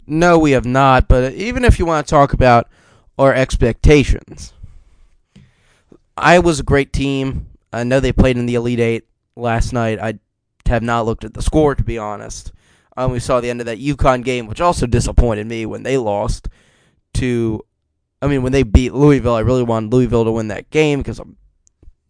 No, 0.07 0.39
we 0.39 0.51
have 0.51 0.65
not. 0.65 1.07
But 1.07 1.33
even 1.33 1.65
if 1.65 1.77
you 1.77 1.85
want 1.85 2.07
to 2.07 2.09
talk 2.09 2.33
about 2.33 2.69
our 3.19 3.33
expectations, 3.33 4.53
Iowa's 6.15 6.61
a 6.61 6.63
great 6.63 6.93
team. 6.93 7.47
I 7.71 7.83
know 7.83 7.99
they 7.99 8.13
played 8.13 8.37
in 8.37 8.45
the 8.45 8.55
Elite 8.55 8.79
Eight 8.79 9.07
last 9.35 9.73
night. 9.73 9.99
I 9.99 10.19
have 10.65 10.83
not 10.83 11.05
looked 11.05 11.23
at 11.23 11.33
the 11.33 11.41
score 11.41 11.75
to 11.75 11.83
be 11.83 11.97
honest. 11.97 12.51
Um, 12.95 13.03
I 13.03 13.03
only 13.03 13.19
saw 13.19 13.39
the 13.39 13.49
end 13.49 13.59
of 13.59 13.67
that 13.67 13.79
UConn 13.79 14.23
game, 14.23 14.47
which 14.47 14.61
also 14.61 14.87
disappointed 14.87 15.45
me 15.45 15.65
when 15.65 15.83
they 15.83 15.97
lost 15.97 16.47
to 17.15 17.63
I 18.21 18.27
mean, 18.27 18.41
when 18.41 18.51
they 18.51 18.63
beat 18.63 18.93
Louisville, 18.93 19.35
I 19.35 19.41
really 19.41 19.63
wanted 19.63 19.93
Louisville 19.93 20.25
to 20.25 20.31
win 20.31 20.47
that 20.47 20.69
game 20.71 20.99
because 20.99 21.19
I'm 21.19 21.37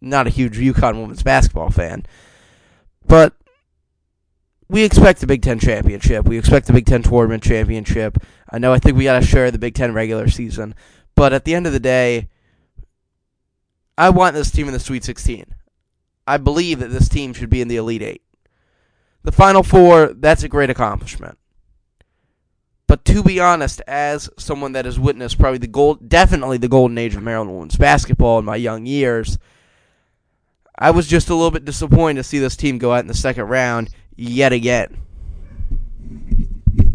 not 0.00 0.26
a 0.26 0.30
huge 0.30 0.56
UConn 0.56 1.00
women's 1.00 1.22
basketball 1.22 1.70
fan. 1.70 2.06
But 3.06 3.34
we 4.68 4.84
expect 4.84 5.20
the 5.20 5.26
Big 5.26 5.42
Ten 5.42 5.58
championship. 5.58 6.26
We 6.26 6.38
expect 6.38 6.66
the 6.66 6.72
Big 6.72 6.86
Ten 6.86 7.02
tournament 7.02 7.42
championship. 7.42 8.18
I 8.50 8.58
know 8.58 8.72
I 8.72 8.78
think 8.78 8.96
we 8.96 9.04
got 9.04 9.20
to 9.20 9.26
share 9.26 9.50
the 9.50 9.58
Big 9.58 9.74
Ten 9.74 9.94
regular 9.94 10.28
season. 10.28 10.74
But 11.14 11.32
at 11.32 11.44
the 11.44 11.54
end 11.54 11.66
of 11.66 11.72
the 11.72 11.80
day, 11.80 12.28
I 13.96 14.10
want 14.10 14.34
this 14.34 14.50
team 14.50 14.66
in 14.66 14.72
the 14.72 14.80
Sweet 14.80 15.04
16. 15.04 15.46
I 16.26 16.36
believe 16.36 16.78
that 16.80 16.88
this 16.90 17.08
team 17.08 17.32
should 17.32 17.50
be 17.50 17.62
in 17.62 17.68
the 17.68 17.76
Elite 17.76 18.02
Eight. 18.02 18.22
The 19.24 19.32
Final 19.32 19.62
Four, 19.62 20.12
that's 20.14 20.42
a 20.42 20.48
great 20.48 20.70
accomplishment. 20.70 21.38
But 22.86 23.04
to 23.06 23.22
be 23.22 23.40
honest, 23.40 23.82
as 23.86 24.30
someone 24.38 24.72
that 24.72 24.84
has 24.84 24.98
witnessed 24.98 25.38
probably 25.38 25.58
the 25.58 25.66
gold, 25.66 26.08
definitely 26.08 26.58
the 26.58 26.68
golden 26.68 26.96
age 26.96 27.14
of 27.14 27.22
Maryland 27.22 27.52
women's 27.52 27.76
basketball 27.76 28.38
in 28.38 28.44
my 28.44 28.56
young 28.56 28.86
years, 28.86 29.38
I 30.78 30.90
was 30.90 31.06
just 31.06 31.28
a 31.28 31.34
little 31.34 31.50
bit 31.50 31.64
disappointed 31.64 32.20
to 32.20 32.24
see 32.24 32.38
this 32.38 32.56
team 32.56 32.78
go 32.78 32.92
out 32.92 33.00
in 33.00 33.08
the 33.08 33.14
second 33.14 33.44
round 33.44 33.90
yet 34.18 34.52
again. 34.52 34.96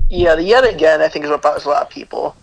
Yeah, 0.10 0.36
the 0.36 0.44
yet 0.44 0.64
again 0.64 1.02
I 1.02 1.08
think 1.08 1.26
is 1.26 1.32
what 1.32 1.42
bothers 1.42 1.66
a 1.66 1.70
lot 1.70 1.82
of 1.82 1.90
people. 1.90 2.36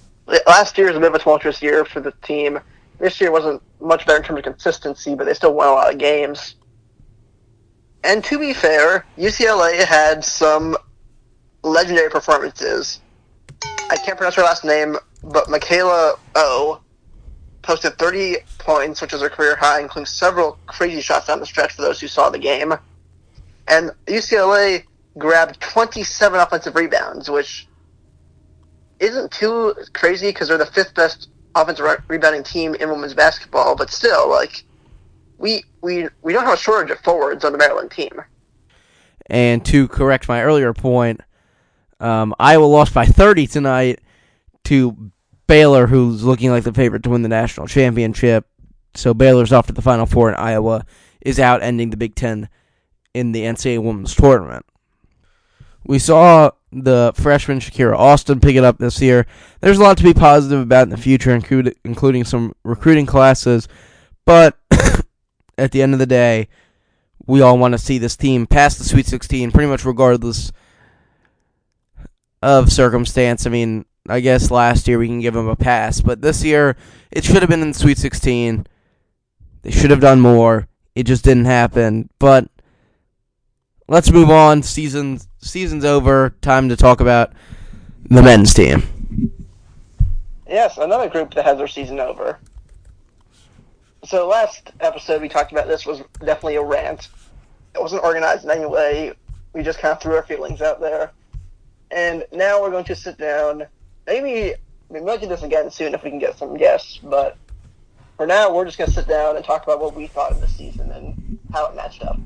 Last 0.47 0.77
year 0.79 0.89
was 0.89 0.97
a 0.97 1.01
bit 1.01 1.09
of 1.09 1.15
a 1.15 1.19
tumultuous 1.19 1.63
year 1.63 1.85
for 1.85 2.01
the 2.01 2.13
team. 2.23 2.59
This 2.99 3.21
year 3.21 3.31
wasn't 3.31 3.63
much 3.81 4.07
better 4.07 4.19
in 4.19 4.25
terms 4.25 4.39
of 4.39 4.45
consistency, 4.45 5.15
but 5.15 5.25
they 5.25 5.35
still 5.35 5.55
won 5.55 5.69
a 5.69 5.73
lot 5.73 5.93
of 5.93 5.99
games. 5.99 6.57
And 8.03 8.25
to 8.25 8.39
be 8.39 8.55
fair, 8.55 9.05
UCLA 9.19 9.85
had 9.85 10.25
some 10.25 10.77
legendary 11.63 12.11
performances. 12.11 13.01
I 13.91 13.97
can't 13.97 14.17
pronounce 14.17 14.37
her 14.37 14.43
last 14.43 14.65
name, 14.65 14.97
but 15.23 15.51
Michaela 15.51 16.15
O 16.35 16.81
posted 17.63 17.99
30 17.99 18.39
points, 18.59 19.03
which 19.03 19.13
is 19.13 19.21
her 19.21 19.29
career 19.29 19.57
high, 19.57 19.81
including 19.81 20.07
several 20.07 20.59
crazy 20.67 21.01
shots 21.01 21.27
down 21.27 21.41
the 21.41 21.47
stretch 21.47 21.73
for 21.75 21.83
those 21.83 22.01
who 22.01 22.09
saw 22.09 22.31
the 22.31 22.39
game. 22.39 22.75
And 23.71 23.93
UCLA 24.07 24.83
grabbed 25.17 25.61
27 25.61 26.39
offensive 26.41 26.75
rebounds, 26.75 27.31
which 27.31 27.69
isn't 28.99 29.31
too 29.31 29.75
crazy 29.93 30.29
because 30.29 30.49
they're 30.49 30.59
the 30.59 30.67
fifth 30.67 30.95
best 30.95 31.29
offensive 31.55 31.85
re- 31.85 31.97
rebounding 32.09 32.43
team 32.43 32.75
in 32.75 32.91
women's 32.91 33.15
basketball, 33.15 33.77
but 33.77 33.91
still, 33.91 34.29
like, 34.29 34.65
we 35.39 35.65
we 35.81 36.09
we 36.23 36.33
don't 36.33 36.45
have 36.45 36.55
a 36.55 36.59
shortage 36.59 36.91
of 36.91 36.99
forwards 37.01 37.45
on 37.45 37.53
the 37.53 37.59
Maryland 37.59 37.91
team. 37.91 38.11
And 39.27 39.65
to 39.67 39.87
correct 39.89 40.29
my 40.29 40.43
earlier 40.43 40.75
point, 40.75 41.21
um, 42.01 42.35
Iowa 42.39 42.65
lost 42.65 42.93
by 42.93 43.07
30 43.07 43.47
tonight 43.47 44.01
to 44.65 45.13
Baylor, 45.47 45.87
who's 45.87 46.25
looking 46.25 46.51
like 46.51 46.65
the 46.65 46.73
favorite 46.73 47.05
to 47.05 47.11
win 47.11 47.23
the 47.23 47.29
national 47.29 47.69
championship. 47.69 48.47
So 48.95 49.15
Baylor's 49.15 49.53
off 49.53 49.69
to 49.69 49.73
the 49.73 49.83
Final 49.83 50.07
Four, 50.07 50.29
and 50.29 50.37
Iowa 50.37 50.85
is 51.21 51.39
out, 51.39 51.63
ending 51.63 51.91
the 51.91 51.97
Big 51.97 52.17
Ten 52.17 52.49
in 53.15 53.33
the 53.33 53.43
NCAA 53.43 53.83
Women's 53.83 54.15
Tournament. 54.15 54.65
We 55.85 55.99
saw 55.99 56.51
the 56.73 57.13
freshman 57.17 57.59
Shakira 57.59 57.97
Austin 57.97 58.41
pick 58.41 58.57
it 58.57 58.65
up 58.65 58.79
this 58.79 59.01
year. 59.01 59.27
There's 59.61 59.79
a 59.79 59.83
lot 59.83 59.97
to 59.99 60.05
be 60.05 60.15
positive 60.15 60.61
about 60.61 60.85
in 60.85 60.91
the 60.91 60.97
future, 60.97 61.33
including 61.85 62.25
some 62.25 62.55
recruiting 62.63 63.07
classes. 63.07 63.67
But 64.25 64.57
at 65.59 65.73
the 65.73 65.83
end 65.83 65.93
of 65.95 65.99
the 65.99 66.07
day, 66.07 66.49
we 67.27 67.41
all 67.41 67.59
want 67.59 67.73
to 67.73 67.79
see 67.79 67.99
this 67.99 68.17
team 68.17 68.47
pass 68.47 68.77
the 68.77 68.85
Sweet 68.85 69.07
16, 69.07 69.51
pretty 69.51 69.69
much 69.69 69.85
regardless 69.85 70.53
of 72.43 72.73
circumstance. 72.73 73.47
I 73.47 73.51
mean, 73.51 73.85
I 74.09 74.21
guess 74.21 74.51
last 74.51 74.89
year 74.89 74.99
we 74.99 75.09
can 75.09 75.21
give 75.21 75.35
them 75.35 75.49
a 75.49 75.57
pass, 75.57 76.01
but 76.01 76.23
this 76.23 76.45
year 76.45 76.77
it 77.11 77.25
should 77.25 77.43
have 77.43 77.51
been 77.51 77.63
in 77.63 77.69
the 77.73 77.79
Sweet 77.79 77.99
16. 77.99 78.67
They 79.63 79.71
should 79.71 79.91
have 79.91 80.01
done 80.01 80.21
more. 80.21 80.69
It 80.95 81.05
just 81.05 81.25
didn't 81.25 81.45
happen. 81.45 82.09
But 82.19 82.49
let's 83.91 84.11
move 84.11 84.31
on. 84.31 84.63
Season 84.63 85.21
season's 85.41 85.85
over. 85.85 86.31
Time 86.41 86.71
to 86.71 86.77
talk 86.77 87.01
about 87.01 87.35
the 88.09 88.23
men's 88.23 88.55
team. 88.55 89.33
Yes, 90.49 90.79
another 90.79 91.11
group 91.11 91.35
that 91.35 91.45
has 91.45 91.59
their 91.59 91.69
season 91.69 92.01
over 92.01 92.39
so 94.05 94.27
last 94.27 94.73
episode 94.81 95.21
we 95.21 95.29
talked 95.29 95.53
about 95.53 95.69
this 95.69 95.87
was 95.87 96.03
definitely 96.21 96.57
a 96.57 96.63
rant. 96.63 97.09
It 97.75 97.81
wasn't 97.81 98.03
organized 98.03 98.45
in 98.45 98.51
any 98.51 98.67
way. 98.67 99.13
We 99.53 99.63
just 99.63 99.79
kind 99.79 99.93
of 99.93 100.01
threw 100.01 100.15
our 100.15 100.23
feelings 100.23 100.63
out 100.63 100.81
there. 100.81 101.13
And 101.91 102.25
now 102.33 102.61
we're 102.61 102.71
going 102.71 102.85
to 102.85 102.97
sit 102.97 103.19
down. 103.19 103.67
Maybe 104.07 104.55
we 104.89 105.01
might 105.01 105.21
do 105.21 105.29
this 105.29 105.43
again 105.43 105.71
soon 105.71 105.95
if 105.95 106.03
we 106.03 106.11
can 106.11 106.19
get 106.19 106.39
some 106.39 106.57
guests, 106.57 106.99
but 106.99 107.37
for 108.17 108.27
now 108.27 108.53
we're 108.53 108.65
just 108.65 108.79
going 108.79 108.89
to 108.89 108.95
sit 108.95 109.09
down 109.09 109.37
and 109.37 109.45
talk 109.45 109.65
about 109.65 109.81
what 109.81 109.95
we 109.95 110.07
thought 110.07 110.33
of 110.33 110.41
the 110.41 110.49
season 110.49 110.91
and 110.93 111.39
how 111.53 111.67
it 111.67 111.77
matched 111.77 112.03
up. 112.03 112.19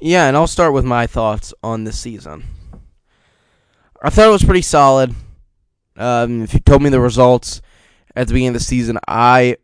Yeah, 0.00 0.28
and 0.28 0.36
I'll 0.36 0.46
start 0.46 0.72
with 0.72 0.84
my 0.84 1.08
thoughts 1.08 1.52
on 1.60 1.82
this 1.82 1.98
season. 1.98 2.44
I 4.00 4.10
thought 4.10 4.28
it 4.28 4.32
was 4.32 4.44
pretty 4.44 4.62
solid. 4.62 5.12
Um, 5.96 6.42
if 6.42 6.54
you 6.54 6.60
told 6.60 6.82
me 6.82 6.90
the 6.90 7.00
results, 7.00 7.60
at 8.14 8.28
the 8.28 8.34
beginning 8.34 8.48
of 8.48 8.54
the 8.54 8.60
season, 8.60 8.98
I, 9.08 9.56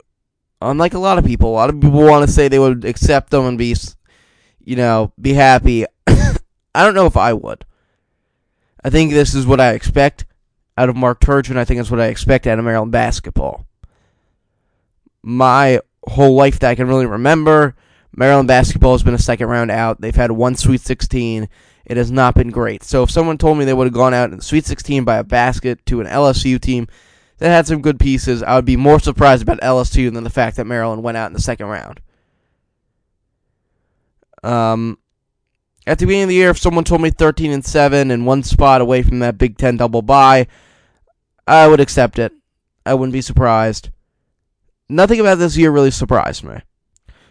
unlike 0.60 0.94
a 0.94 0.98
lot 0.98 1.18
of 1.18 1.24
people, 1.24 1.50
a 1.50 1.54
lot 1.54 1.70
of 1.70 1.80
people 1.80 2.02
want 2.02 2.26
to 2.26 2.32
say 2.32 2.48
they 2.48 2.58
would 2.58 2.84
accept 2.84 3.30
them 3.30 3.46
and 3.46 3.56
be, 3.56 3.76
you 4.58 4.74
know, 4.74 5.12
be 5.20 5.34
happy. 5.34 5.86
I 6.06 6.84
don't 6.84 6.94
know 6.94 7.06
if 7.06 7.16
I 7.16 7.32
would. 7.32 7.64
I 8.82 8.90
think 8.90 9.12
this 9.12 9.34
is 9.34 9.46
what 9.46 9.60
I 9.60 9.70
expect 9.70 10.24
out 10.76 10.88
of 10.88 10.96
Mark 10.96 11.20
Turgeon. 11.20 11.56
I 11.56 11.64
think 11.64 11.78
it's 11.78 11.92
what 11.92 12.00
I 12.00 12.06
expect 12.06 12.48
out 12.48 12.58
of 12.58 12.64
Maryland 12.64 12.90
basketball. 12.90 13.66
My 15.22 15.78
whole 16.08 16.34
life 16.34 16.58
that 16.58 16.70
I 16.70 16.74
can 16.74 16.88
really 16.88 17.06
remember, 17.06 17.76
Maryland 18.16 18.48
basketball 18.48 18.92
has 18.92 19.02
been 19.02 19.14
a 19.14 19.18
second 19.18 19.48
round 19.48 19.70
out. 19.70 20.00
They've 20.00 20.14
had 20.14 20.32
one 20.32 20.54
Sweet 20.54 20.80
16. 20.80 21.48
It 21.86 21.96
has 21.96 22.10
not 22.10 22.34
been 22.34 22.50
great. 22.50 22.82
So 22.82 23.02
if 23.02 23.10
someone 23.10 23.38
told 23.38 23.58
me 23.58 23.64
they 23.64 23.74
would 23.74 23.86
have 23.86 23.94
gone 23.94 24.14
out 24.14 24.32
in 24.32 24.40
Sweet 24.40 24.64
16 24.64 25.04
by 25.04 25.16
a 25.16 25.24
basket 25.24 25.84
to 25.86 26.00
an 26.00 26.06
LSU 26.06 26.60
team 26.60 26.86
that 27.38 27.50
had 27.50 27.66
some 27.66 27.82
good 27.82 27.98
pieces. 27.98 28.42
I 28.42 28.54
would 28.56 28.64
be 28.64 28.76
more 28.76 29.00
surprised 29.00 29.42
about 29.42 29.60
LSU 29.60 30.12
than 30.12 30.24
the 30.24 30.30
fact 30.30 30.56
that 30.56 30.66
Maryland 30.66 31.02
went 31.02 31.16
out 31.16 31.26
in 31.26 31.32
the 31.32 31.40
second 31.40 31.66
round. 31.66 32.00
Um, 34.42 34.98
at 35.86 35.98
the 35.98 36.06
beginning 36.06 36.24
of 36.24 36.28
the 36.28 36.34
year, 36.36 36.50
if 36.50 36.58
someone 36.58 36.84
told 36.84 37.02
me 37.02 37.10
13 37.10 37.50
and 37.50 37.64
7 37.64 38.10
and 38.10 38.26
one 38.26 38.42
spot 38.42 38.80
away 38.80 39.02
from 39.02 39.18
that 39.20 39.38
Big 39.38 39.58
Ten 39.58 39.76
double 39.76 40.02
bye, 40.02 40.46
I 41.46 41.66
would 41.66 41.80
accept 41.80 42.18
it. 42.18 42.32
I 42.86 42.94
wouldn't 42.94 43.12
be 43.12 43.22
surprised. 43.22 43.90
Nothing 44.88 45.20
about 45.20 45.36
this 45.36 45.56
year 45.56 45.70
really 45.70 45.90
surprised 45.90 46.44
me. 46.44 46.58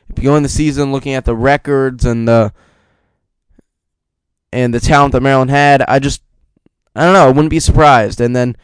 If 0.09 0.17
you 0.17 0.23
go 0.23 0.35
in 0.35 0.43
the 0.43 0.49
season 0.49 0.91
looking 0.91 1.13
at 1.13 1.25
the 1.25 1.35
records 1.35 2.05
and 2.05 2.27
the 2.27 2.53
and 4.51 4.73
the 4.73 4.79
talent 4.79 5.13
that 5.13 5.21
Maryland 5.21 5.51
had, 5.51 5.81
I 5.83 5.99
just 5.99 6.21
I 6.95 7.03
don't 7.05 7.13
know, 7.13 7.27
I 7.27 7.31
wouldn't 7.31 7.49
be 7.49 7.59
surprised. 7.59 8.21
And 8.21 8.35
then 8.35 8.55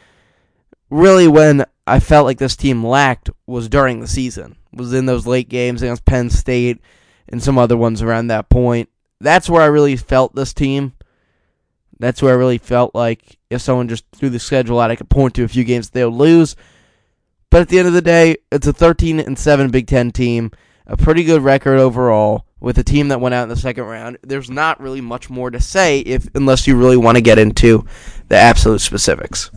really 0.89 1.27
when 1.27 1.65
I 1.87 1.99
felt 1.99 2.25
like 2.25 2.37
this 2.37 2.55
team 2.55 2.85
lacked 2.85 3.29
was 3.47 3.67
during 3.67 3.99
the 3.99 4.07
season. 4.07 4.55
Was 4.71 4.93
in 4.93 5.07
those 5.07 5.25
late 5.25 5.49
games 5.49 5.81
against 5.81 6.05
Penn 6.05 6.29
State 6.29 6.79
and 7.27 7.41
some 7.41 7.57
other 7.57 7.75
ones 7.75 8.01
around 8.01 8.27
that 8.27 8.49
point. 8.49 8.89
That's 9.19 9.49
where 9.49 9.63
I 9.63 9.65
really 9.65 9.95
felt 9.95 10.35
this 10.35 10.53
team. 10.53 10.93
That's 11.99 12.21
where 12.21 12.33
I 12.33 12.37
really 12.37 12.59
felt 12.59 12.93
like 12.93 13.37
if 13.49 13.61
someone 13.61 13.89
just 13.89 14.05
threw 14.15 14.29
the 14.29 14.39
schedule 14.39 14.79
out, 14.79 14.91
I 14.91 14.95
could 14.95 15.09
point 15.09 15.33
to 15.35 15.43
a 15.43 15.47
few 15.47 15.63
games 15.63 15.89
they 15.89 16.05
would 16.05 16.13
lose. 16.13 16.55
But 17.49 17.61
at 17.61 17.69
the 17.69 17.79
end 17.79 17.87
of 17.87 17.93
the 17.93 18.01
day, 18.01 18.37
it's 18.51 18.67
a 18.67 18.73
13 18.73 19.19
and 19.19 19.37
7 19.37 19.71
Big 19.71 19.87
Ten 19.87 20.11
team, 20.11 20.51
a 20.89 20.97
pretty 20.97 21.23
good 21.23 21.43
record 21.43 21.79
overall 21.79 22.45
with 22.59 22.77
a 22.77 22.83
team 22.83 23.07
that 23.09 23.21
went 23.21 23.35
out 23.35 23.43
in 23.43 23.49
the 23.49 23.55
second 23.55 23.83
round. 23.83 24.17
There's 24.23 24.49
not 24.49 24.81
really 24.81 25.01
much 25.01 25.29
more 25.29 25.51
to 25.51 25.61
say 25.61 25.99
if 25.99 26.27
unless 26.35 26.67
you 26.67 26.75
really 26.75 26.97
want 26.97 27.15
to 27.15 27.21
get 27.21 27.37
into 27.37 27.85
the 28.27 28.35
absolute 28.35 28.81
specifics. 28.81 29.51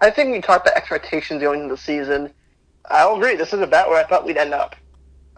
I 0.00 0.10
think 0.10 0.30
we 0.30 0.40
talked 0.40 0.66
about 0.66 0.76
expectations 0.76 1.40
going 1.40 1.62
into 1.62 1.74
the 1.74 1.80
season. 1.80 2.30
I'll 2.90 3.16
agree. 3.16 3.34
This 3.34 3.52
is 3.52 3.60
about 3.60 3.88
where 3.88 3.98
I 3.98 4.06
thought 4.06 4.26
we'd 4.26 4.36
end 4.36 4.52
up. 4.52 4.76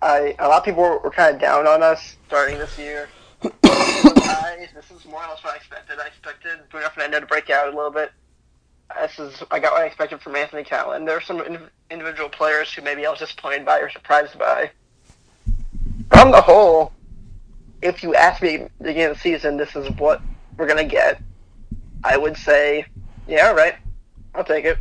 I 0.02 0.34
a 0.38 0.48
lot 0.48 0.58
of 0.58 0.64
people 0.64 0.82
were, 0.82 0.98
were 0.98 1.10
kind 1.10 1.34
of 1.34 1.40
down 1.40 1.66
on 1.66 1.82
us 1.82 2.16
starting 2.26 2.58
this 2.58 2.76
year. 2.76 3.08
I, 3.42 4.66
this 4.74 4.90
is 4.90 5.06
more 5.06 5.22
or 5.22 5.28
less 5.28 5.44
what 5.44 5.52
I 5.52 5.56
expected. 5.56 5.98
I 6.00 6.06
expected 6.06 6.58
Bruno 6.70 6.88
Fernando 6.88 7.20
to 7.20 7.26
break 7.26 7.50
out 7.50 7.72
a 7.72 7.76
little 7.76 7.90
bit. 7.90 8.10
This 9.00 9.18
is 9.18 9.42
I 9.50 9.58
got 9.58 9.72
what 9.72 9.82
I 9.82 9.86
expected 9.86 10.20
from 10.20 10.36
Anthony 10.36 10.64
Cowan. 10.64 11.04
There 11.04 11.16
are 11.16 11.20
some 11.20 11.40
in, 11.40 11.58
individual 11.90 12.28
players 12.28 12.72
who 12.72 12.82
maybe 12.82 13.04
I 13.06 13.10
was 13.10 13.18
disappointed 13.18 13.64
by 13.64 13.78
or 13.80 13.90
surprised 13.90 14.38
by. 14.38 14.70
On 16.12 16.30
the 16.30 16.40
whole, 16.40 16.92
if 17.82 18.02
you 18.02 18.14
ask 18.14 18.42
me 18.42 18.54
at 18.56 18.78
the 18.78 18.84
beginning 18.84 19.10
of 19.10 19.16
the 19.16 19.20
season, 19.20 19.56
this 19.56 19.74
is 19.76 19.90
what 19.98 20.22
we're 20.56 20.66
gonna 20.66 20.84
get. 20.84 21.20
I 22.02 22.16
would 22.16 22.36
say, 22.36 22.86
yeah, 23.26 23.50
right. 23.50 23.74
I'll 24.34 24.44
take 24.44 24.64
it. 24.64 24.78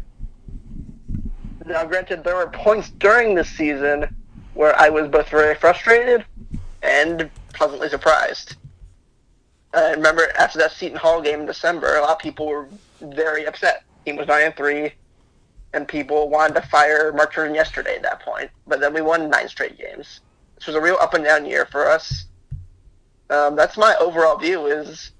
Now, 1.65 1.86
granted, 1.86 2.24
there 2.24 2.36
were 2.36 2.50
points 2.50 2.89
during 2.89 3.36
this 3.36 3.50
season 3.50 4.15
where 4.53 4.77
I 4.79 4.89
was 4.89 5.08
both 5.08 5.29
very 5.29 5.55
frustrated 5.55 6.25
and 6.82 7.29
pleasantly 7.53 7.89
surprised. 7.89 8.58
I 9.74 9.91
remember 9.91 10.27
after 10.38 10.60
that 10.60 10.72
Seton 10.72 10.98
Hall 10.98 11.22
game 11.22 11.41
in 11.41 11.46
December, 11.46 11.96
a 11.96 12.01
lot 12.01 12.12
of 12.12 12.20
people 12.20 12.46
were 12.48 12.67
very 13.01 13.46
upset 13.46 13.84
team 14.05 14.15
was 14.17 14.27
nine 14.27 14.45
and 14.45 14.55
three, 14.55 14.93
and 15.74 15.88
people 15.88 16.29
wanted 16.29 16.55
to 16.55 16.62
fire 16.67 17.12
Mark 17.13 17.33
Turgeon 17.33 17.55
yesterday 17.55 17.95
at 17.95 18.03
that 18.03 18.22
point. 18.22 18.50
But 18.67 18.79
then 18.79 18.93
we 18.93 19.01
won 19.01 19.29
nine 19.29 19.48
straight 19.48 19.77
games. 19.77 20.22
This 20.55 20.67
was 20.67 20.75
a 20.75 20.81
real 20.81 20.98
up 21.01 21.13
and 21.13 21.24
down 21.24 21.45
year 21.45 21.65
for 21.65 21.89
us. 21.89 22.25
Um, 23.29 23.55
that's 23.55 23.77
my 23.77 23.95
overall 24.00 24.38
view. 24.38 24.67
Is 24.67 25.12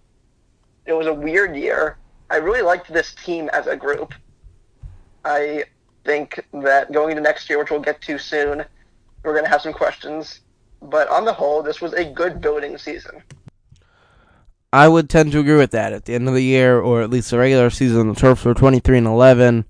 it 0.86 0.94
was 0.94 1.08
a 1.08 1.14
weird 1.14 1.56
year. 1.56 1.98
I 2.30 2.38
really 2.38 2.62
liked 2.62 2.92
this 2.92 3.14
team 3.14 3.50
as 3.54 3.68
a 3.68 3.76
group. 3.76 4.14
I 5.26 5.66
think 6.04 6.46
that 6.54 6.92
going 6.92 7.12
into 7.12 7.22
next 7.22 7.50
year, 7.50 7.60
which 7.60 7.72
we'll 7.72 7.80
get 7.80 8.02
to 8.02 8.18
soon, 8.18 8.66
we're 9.24 9.34
going 9.34 9.46
to 9.46 9.50
have 9.50 9.62
some 9.62 9.74
questions. 9.74 10.42
But 10.82 11.08
on 11.10 11.24
the 11.24 11.34
whole, 11.34 11.64
this 11.64 11.80
was 11.80 11.94
a 11.94 12.04
good 12.04 12.42
building 12.42 12.78
season. 12.78 13.24
I 14.74 14.88
would 14.88 15.08
tend 15.08 15.32
to 15.34 15.40
agree 15.40 15.58
with 15.58 15.70
that. 15.72 15.94
At 15.94 16.06
the 16.06 16.16
end 16.16 16.28
of 16.28 16.34
the 16.34 16.44
year, 16.44 16.80
or 16.80 17.04
at 17.04 17.12
least 17.12 17.30
the 17.30 17.38
regular 17.38 17.70
season, 17.70 18.08
the 18.08 18.16
Terps 18.16 18.44
were 18.44 18.56
23 18.56 18.98
and 18.98 19.06
11. 19.06 19.66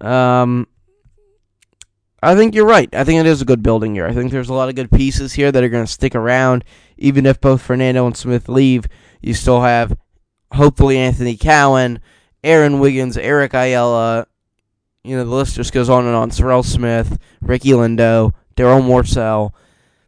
Um, 0.00 0.68
I 2.22 2.36
think 2.36 2.54
you're 2.54 2.64
right. 2.64 2.88
I 2.94 3.02
think 3.02 3.18
it 3.18 3.26
is 3.26 3.42
a 3.42 3.44
good 3.44 3.60
building 3.60 3.96
year. 3.96 4.06
I 4.06 4.12
think 4.12 4.30
there's 4.30 4.50
a 4.50 4.54
lot 4.54 4.68
of 4.68 4.76
good 4.76 4.92
pieces 4.92 5.32
here 5.32 5.50
that 5.50 5.64
are 5.64 5.68
going 5.68 5.84
to 5.84 5.90
stick 5.90 6.14
around. 6.14 6.64
Even 6.96 7.26
if 7.26 7.40
both 7.40 7.60
Fernando 7.60 8.06
and 8.06 8.16
Smith 8.16 8.48
leave, 8.48 8.86
you 9.20 9.34
still 9.34 9.62
have, 9.62 9.98
hopefully, 10.52 10.96
Anthony 10.96 11.36
Cowan, 11.36 11.98
Aaron 12.44 12.78
Wiggins, 12.78 13.16
Eric 13.16 13.52
Ayala. 13.52 14.28
You 15.02 15.16
know, 15.16 15.24
the 15.24 15.34
list 15.34 15.56
just 15.56 15.72
goes 15.72 15.90
on 15.90 16.06
and 16.06 16.14
on. 16.14 16.30
Serrel 16.30 16.64
Smith, 16.64 17.18
Ricky 17.40 17.70
Lindo, 17.70 18.32
Darryl 18.56 18.80
Morsell. 18.80 19.50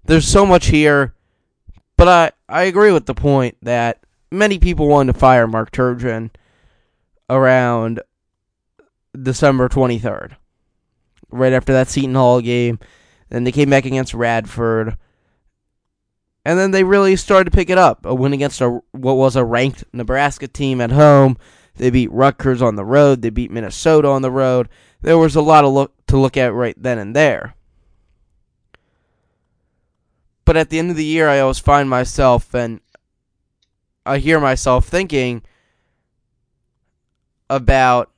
There's 0.04 0.28
so 0.28 0.46
much 0.46 0.66
here, 0.66 1.16
but 2.00 2.08
I, 2.08 2.60
I 2.60 2.62
agree 2.62 2.92
with 2.92 3.04
the 3.04 3.14
point 3.14 3.58
that 3.60 4.02
many 4.30 4.58
people 4.58 4.88
wanted 4.88 5.12
to 5.12 5.18
fire 5.18 5.46
Mark 5.46 5.70
Turgeon 5.70 6.30
around 7.28 8.00
December 9.20 9.68
23rd, 9.68 10.32
right 11.30 11.52
after 11.52 11.74
that 11.74 11.88
Seton 11.88 12.14
Hall 12.14 12.40
game. 12.40 12.78
Then 13.28 13.44
they 13.44 13.52
came 13.52 13.68
back 13.68 13.84
against 13.84 14.14
Radford. 14.14 14.96
And 16.46 16.58
then 16.58 16.70
they 16.70 16.84
really 16.84 17.16
started 17.16 17.50
to 17.50 17.54
pick 17.54 17.68
it 17.68 17.76
up. 17.76 18.06
A 18.06 18.14
win 18.14 18.32
against 18.32 18.62
a 18.62 18.80
what 18.92 19.18
was 19.18 19.36
a 19.36 19.44
ranked 19.44 19.84
Nebraska 19.92 20.48
team 20.48 20.80
at 20.80 20.92
home. 20.92 21.36
They 21.76 21.90
beat 21.90 22.10
Rutgers 22.10 22.62
on 22.62 22.76
the 22.76 22.84
road. 22.84 23.20
They 23.20 23.28
beat 23.28 23.50
Minnesota 23.50 24.08
on 24.08 24.22
the 24.22 24.30
road. 24.30 24.70
There 25.02 25.18
was 25.18 25.36
a 25.36 25.42
lot 25.42 25.66
of 25.66 25.74
look 25.74 25.92
to 26.06 26.16
look 26.16 26.38
at 26.38 26.54
right 26.54 26.82
then 26.82 26.96
and 26.96 27.14
there. 27.14 27.56
But 30.44 30.56
at 30.56 30.70
the 30.70 30.78
end 30.78 30.90
of 30.90 30.96
the 30.96 31.04
year, 31.04 31.28
I 31.28 31.40
always 31.40 31.58
find 31.58 31.88
myself 31.88 32.54
and 32.54 32.80
I 34.04 34.18
hear 34.18 34.40
myself 34.40 34.86
thinking 34.86 35.42
about 37.48 38.10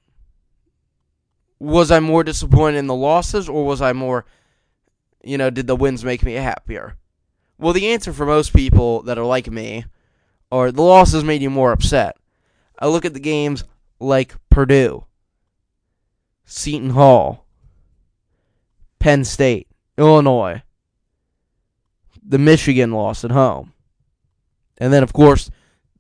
was 1.59 1.91
I 1.91 2.01
more 2.01 2.25
disappointed 2.25 2.79
in 2.79 2.87
the 2.87 2.95
losses 2.95 3.49
or 3.49 3.65
was 3.65 3.81
I 3.81 3.93
more, 3.93 4.25
you 5.23 5.39
know, 5.39 5.49
did 5.49 5.67
the 5.67 5.77
wins 5.77 6.05
make 6.05 6.25
me 6.25 6.33
happier? 6.35 6.97
Well, 7.59 7.73
the 7.73 7.93
answer 7.93 8.13
for 8.13 8.27
most 8.27 8.53
people 8.53 9.03
that 9.03 9.19
are 9.19 9.25
like 9.25 9.49
me 9.49 9.85
are 10.51 10.73
the 10.73 10.83
losses 10.83 11.23
made 11.23 11.43
you 11.43 11.51
more 11.51 11.71
upset. 11.71 12.17
I 12.79 12.89
look 12.89 13.05
at 13.05 13.15
the 13.15 13.21
games 13.21 13.63
like 14.01 14.35
Purdue, 14.51 15.05
Seton 16.45 16.91
Hall, 16.91 17.47
Penn 18.99 19.25
State, 19.25 19.69
Illinois, 19.97 20.63
the 22.27 22.39
Michigan 22.39 22.93
loss 22.93 23.25
at 23.25 23.31
home, 23.31 23.73
and 24.79 24.93
then, 24.93 25.03
of 25.03 25.13
course, 25.13 25.51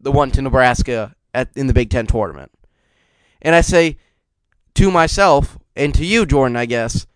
the 0.00 0.12
one 0.12 0.31
to 0.33 0.43
Nebraska 0.43 1.14
at 1.35 1.50
in 1.55 1.67
the 1.67 1.75
Big 1.75 1.91
Ten 1.91 2.07
tournament. 2.07 2.50
And 3.41 3.55
I 3.55 3.61
say 3.61 3.99
to 4.75 4.91
myself 4.91 5.59
and 5.75 5.95
to 5.95 6.05
you, 6.05 6.26
Jordan, 6.26 6.57
I 6.57 6.67
guess, 6.67 7.07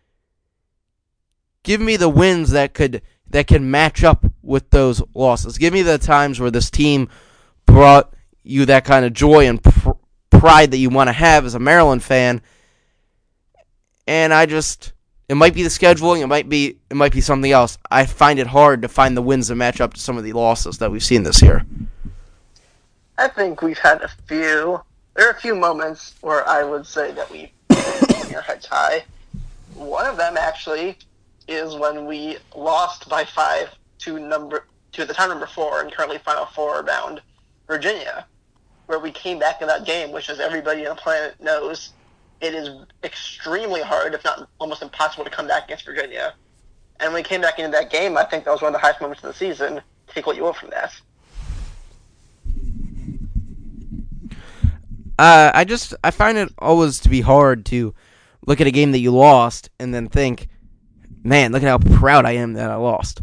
give 1.63 1.81
me 1.81 1.97
the 1.97 2.09
wins 2.09 2.51
that 2.51 2.75
could 2.75 3.03
that 3.29 3.47
can 3.47 3.71
match 3.71 4.05
up 4.05 4.25
with 4.43 4.71
those 4.71 5.03
losses. 5.15 5.59
Give 5.59 5.73
me 5.73 5.83
the 5.83 5.99
times 5.99 6.39
where 6.39 6.51
this 6.51 6.71
team 6.71 7.09
brought 7.67 8.15
you 8.43 8.65
that 8.67 8.85
kind 8.85 9.05
of 9.05 9.13
joy 9.13 9.49
and 9.49 9.63
pr- 9.63 9.91
pride 10.31 10.71
that 10.71 10.79
you 10.79 10.91
want 10.91 11.09
to 11.09 11.13
have 11.13 11.45
as 11.45 11.55
a 11.55 11.59
Maryland 11.59 12.03
fan. 12.03 12.41
And 14.07 14.33
I 14.33 14.47
just 14.47 14.93
it 15.29 15.35
might 15.35 15.55
be 15.55 15.63
the 15.63 15.69
scheduling, 15.69 16.21
it 16.23 16.27
might 16.27 16.49
be 16.49 16.79
it 16.91 16.97
might 16.97 17.13
be 17.13 17.21
something 17.21 17.51
else. 17.51 17.79
I 17.91 18.07
find 18.07 18.39
it 18.39 18.47
hard 18.47 18.83
to 18.83 18.89
find 18.89 19.17
the 19.17 19.23
wins 19.23 19.49
that 19.49 19.57
match 19.57 19.81
up 19.81 19.95
to 19.95 20.01
some 20.01 20.17
of 20.17 20.25
the 20.25 20.33
losses 20.33 20.79
that 20.79 20.91
we've 20.91 21.03
seen 21.03 21.25
this 21.25 21.43
year. 21.43 21.65
I 23.19 23.29
think 23.29 23.63
we've 23.63 23.79
had 23.79 24.03
a 24.03 24.09
few. 24.29 24.81
There 25.15 25.29
are 25.29 25.33
a 25.33 25.41
few 25.41 25.55
moments 25.55 26.15
where 26.21 26.47
I 26.47 26.63
would 26.63 26.87
say 26.87 27.13
that 27.13 27.31
we 27.31 27.53
our 28.35 28.43
heads 28.43 28.67
high. 28.67 29.05
One 29.75 30.07
of 30.07 30.17
them 30.17 30.37
actually 30.37 30.99
is 31.49 31.75
when 31.75 32.07
we 32.07 32.39
lost 32.55 33.09
by 33.09 33.25
five 33.25 33.71
to 34.01 34.19
number 34.19 34.67
to 34.93 35.05
the 35.05 35.15
time 35.15 35.29
number 35.29 35.47
four 35.47 35.81
and 35.81 35.93
currently 35.93 36.19
final 36.19 36.47
four 36.47 36.83
bound 36.83 37.21
Virginia, 37.67 38.27
where 38.87 38.99
we 38.99 39.11
came 39.11 39.39
back 39.39 39.61
in 39.61 39.69
that 39.69 39.85
game, 39.85 40.13
which 40.13 40.31
as 40.31 40.39
everybody 40.39 40.87
on 40.87 40.97
the 40.97 41.03
planet 41.03 41.35
knows, 41.41 41.93
it 42.41 42.55
is 42.55 42.71
extremely 43.03 43.83
hard, 43.83 44.15
if 44.15 44.25
not 44.25 44.49
almost 44.59 44.83
impossible, 44.83 45.25
to 45.25 45.31
come 45.31 45.47
back 45.47 45.65
against 45.65 45.85
Virginia. 45.85 46.35
And 47.01 47.13
when 47.13 47.23
we 47.23 47.29
came 47.29 47.41
back 47.41 47.59
into 47.59 47.71
that 47.73 47.91
game, 47.91 48.17
I 48.17 48.25
think 48.25 48.45
that 48.45 48.51
was 48.51 48.63
one 48.63 48.75
of 48.75 48.81
the 48.81 48.85
highest 48.85 49.01
moments 49.01 49.23
of 49.23 49.29
the 49.33 49.39
season. 49.39 49.81
Take 50.09 50.27
what 50.27 50.37
you 50.37 50.43
will 50.43 50.53
from 50.53 50.71
that. 50.71 50.93
Uh, 55.19 55.51
I 55.55 55.65
just 55.65 55.95
I 56.05 56.11
find 56.11 56.37
it 56.37 56.53
always 56.59 57.01
to 57.01 57.09
be 57.09 57.23
hard 57.23 57.65
to 57.67 57.95
look 58.47 58.61
at 58.61 58.67
a 58.67 58.71
game 58.71 58.93
that 58.93 58.99
you 58.99 59.11
lost 59.11 59.71
and 59.79 59.95
then 59.95 60.09
think, 60.09 60.49
man, 61.25 61.53
look 61.53 61.63
at 61.63 61.69
how 61.69 61.79
proud 61.97 62.27
I 62.27 62.33
am 62.33 62.53
that 62.55 62.71
I 62.71 62.77
lost. 62.77 63.23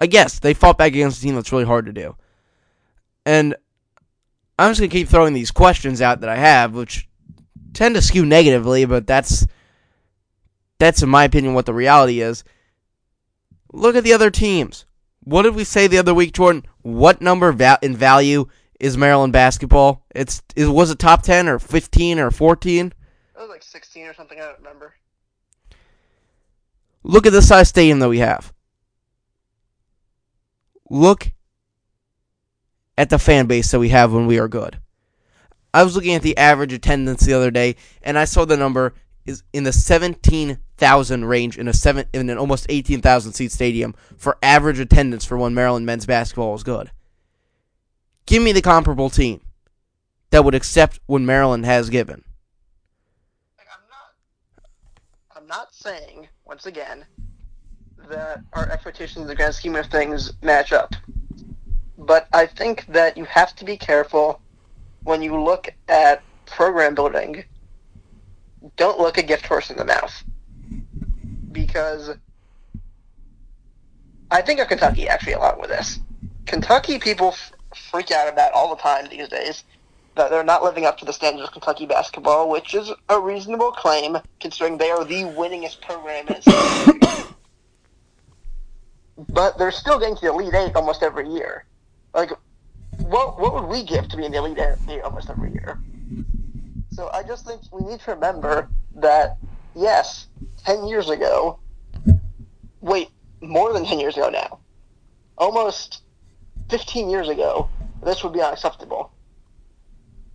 I 0.00 0.06
guess 0.06 0.38
they 0.40 0.54
fought 0.54 0.76
back 0.76 0.88
against 0.88 1.18
a 1.18 1.22
team 1.22 1.36
that's 1.36 1.52
really 1.52 1.64
hard 1.64 1.86
to 1.86 1.92
do. 1.92 2.16
And 3.24 3.54
I'm 4.58 4.70
just 4.70 4.80
gonna 4.80 4.88
keep 4.88 5.08
throwing 5.08 5.34
these 5.34 5.50
questions 5.50 6.00
out 6.00 6.20
that 6.20 6.28
I 6.28 6.36
have, 6.36 6.74
which 6.74 7.08
tend 7.76 7.94
to 7.94 8.02
skew 8.02 8.26
negatively, 8.26 8.84
but 8.84 9.06
that's 9.06 9.46
that's 10.78 11.02
in 11.02 11.08
my 11.08 11.24
opinion 11.24 11.54
what 11.54 11.66
the 11.66 11.74
reality 11.74 12.20
is. 12.20 12.42
Look 13.72 13.94
at 13.94 14.04
the 14.04 14.12
other 14.12 14.30
teams. 14.30 14.86
What 15.20 15.42
did 15.42 15.54
we 15.54 15.64
say 15.64 15.86
the 15.86 15.98
other 15.98 16.14
week, 16.14 16.32
Jordan? 16.32 16.64
What 16.82 17.20
number 17.20 17.48
in 17.82 17.96
value 17.96 18.46
is 18.80 18.96
Maryland 18.96 19.32
basketball? 19.32 20.04
It's 20.14 20.42
is 20.54 20.68
was 20.68 20.90
it 20.90 20.98
top 20.98 21.22
ten 21.22 21.48
or 21.48 21.58
fifteen 21.58 22.18
or 22.18 22.30
fourteen? 22.30 22.92
It 23.34 23.40
was 23.40 23.48
like 23.50 23.62
sixteen 23.62 24.06
or 24.06 24.14
something. 24.14 24.38
I 24.38 24.46
don't 24.46 24.58
remember. 24.58 24.94
Look 27.02 27.26
at 27.26 27.32
the 27.32 27.42
size 27.42 27.68
stadium 27.68 28.00
that 28.00 28.08
we 28.08 28.18
have. 28.18 28.52
Look 30.88 31.32
at 32.98 33.10
the 33.10 33.18
fan 33.18 33.46
base 33.46 33.70
that 33.70 33.78
we 33.78 33.90
have 33.90 34.12
when 34.12 34.26
we 34.26 34.38
are 34.38 34.48
good. 34.48 34.78
I 35.76 35.82
was 35.82 35.94
looking 35.94 36.14
at 36.14 36.22
the 36.22 36.38
average 36.38 36.72
attendance 36.72 37.26
the 37.26 37.34
other 37.34 37.50
day, 37.50 37.76
and 38.02 38.18
I 38.18 38.24
saw 38.24 38.46
the 38.46 38.56
number 38.56 38.94
is 39.26 39.42
in 39.52 39.64
the 39.64 39.74
seventeen 39.74 40.56
thousand 40.78 41.26
range 41.26 41.58
in 41.58 41.68
a 41.68 41.74
seven 41.74 42.06
in 42.14 42.30
an 42.30 42.38
almost 42.38 42.64
eighteen 42.70 43.02
thousand 43.02 43.34
seat 43.34 43.52
stadium 43.52 43.94
for 44.16 44.38
average 44.42 44.78
attendance 44.78 45.26
for 45.26 45.36
when 45.36 45.52
Maryland 45.52 45.84
men's 45.84 46.06
basketball 46.06 46.52
was 46.52 46.62
good. 46.62 46.90
Give 48.24 48.42
me 48.42 48.52
the 48.52 48.62
comparable 48.62 49.10
team 49.10 49.42
that 50.30 50.46
would 50.46 50.54
accept 50.54 50.98
what 51.04 51.20
Maryland 51.20 51.66
has 51.66 51.90
given. 51.90 52.24
I'm 53.58 53.66
not. 53.90 54.64
I'm 55.36 55.46
not 55.46 55.74
saying 55.74 56.26
once 56.46 56.64
again 56.64 57.04
that 58.08 58.40
our 58.54 58.66
expectations 58.70 59.20
in 59.20 59.26
the 59.26 59.34
grand 59.34 59.54
scheme 59.54 59.76
of 59.76 59.84
things 59.88 60.32
match 60.40 60.72
up, 60.72 60.94
but 61.98 62.28
I 62.32 62.46
think 62.46 62.86
that 62.86 63.18
you 63.18 63.26
have 63.26 63.54
to 63.56 63.66
be 63.66 63.76
careful 63.76 64.40
when 65.06 65.22
you 65.22 65.40
look 65.40 65.68
at 65.88 66.22
program 66.46 66.94
building. 66.94 67.44
Don't 68.76 68.98
look 68.98 69.16
a 69.16 69.22
gift 69.22 69.46
horse 69.46 69.70
in 69.70 69.76
the 69.76 69.84
mouth 69.84 70.24
because 71.52 72.10
I 74.30 74.42
think 74.42 74.58
of 74.58 74.68
Kentucky 74.68 75.08
actually 75.08 75.34
a 75.34 75.38
lot 75.38 75.60
with 75.60 75.70
this. 75.70 76.00
Kentucky 76.46 76.98
people 76.98 77.36
freak 77.90 78.10
out 78.10 78.28
about 78.28 78.52
all 78.52 78.74
the 78.74 78.82
time 78.82 79.06
these 79.08 79.28
days 79.28 79.62
that 80.16 80.30
they're 80.30 80.42
not 80.42 80.64
living 80.64 80.84
up 80.84 80.98
to 80.98 81.04
the 81.04 81.12
standards 81.12 81.46
of 81.46 81.52
Kentucky 81.52 81.86
basketball, 81.86 82.50
which 82.50 82.74
is 82.74 82.90
a 83.08 83.20
reasonable 83.20 83.70
claim 83.70 84.18
considering 84.40 84.76
they 84.78 84.90
are 84.90 85.04
the 85.04 85.22
winningest 85.22 85.80
program 85.82 86.26
in 86.26 86.34
the 86.44 87.34
But 89.28 89.56
they're 89.56 89.70
still 89.70 90.00
getting 90.00 90.16
to 90.16 90.20
the 90.22 90.32
Elite 90.32 90.54
Eight 90.54 90.74
almost 90.74 91.02
every 91.02 91.28
year. 91.28 91.64
Like, 92.12 92.32
what 93.08 93.38
what 93.38 93.54
would 93.54 93.64
we 93.64 93.84
give 93.84 94.08
to 94.08 94.16
be 94.16 94.28
the 94.28 94.36
Elite 94.36 94.58
Eight 94.88 95.02
almost 95.02 95.30
every 95.30 95.52
year? 95.52 95.78
So 96.90 97.10
I 97.12 97.22
just 97.22 97.46
think 97.46 97.60
we 97.72 97.82
need 97.86 98.00
to 98.00 98.12
remember 98.12 98.68
that, 98.96 99.36
yes, 99.74 100.28
10 100.64 100.86
years 100.86 101.10
ago, 101.10 101.58
wait, 102.80 103.10
more 103.42 103.72
than 103.72 103.84
10 103.84 104.00
years 104.00 104.16
ago 104.16 104.30
now, 104.30 104.60
almost 105.36 106.02
15 106.70 107.10
years 107.10 107.28
ago, 107.28 107.68
this 108.02 108.24
would 108.24 108.32
be 108.32 108.40
unacceptable. 108.40 109.12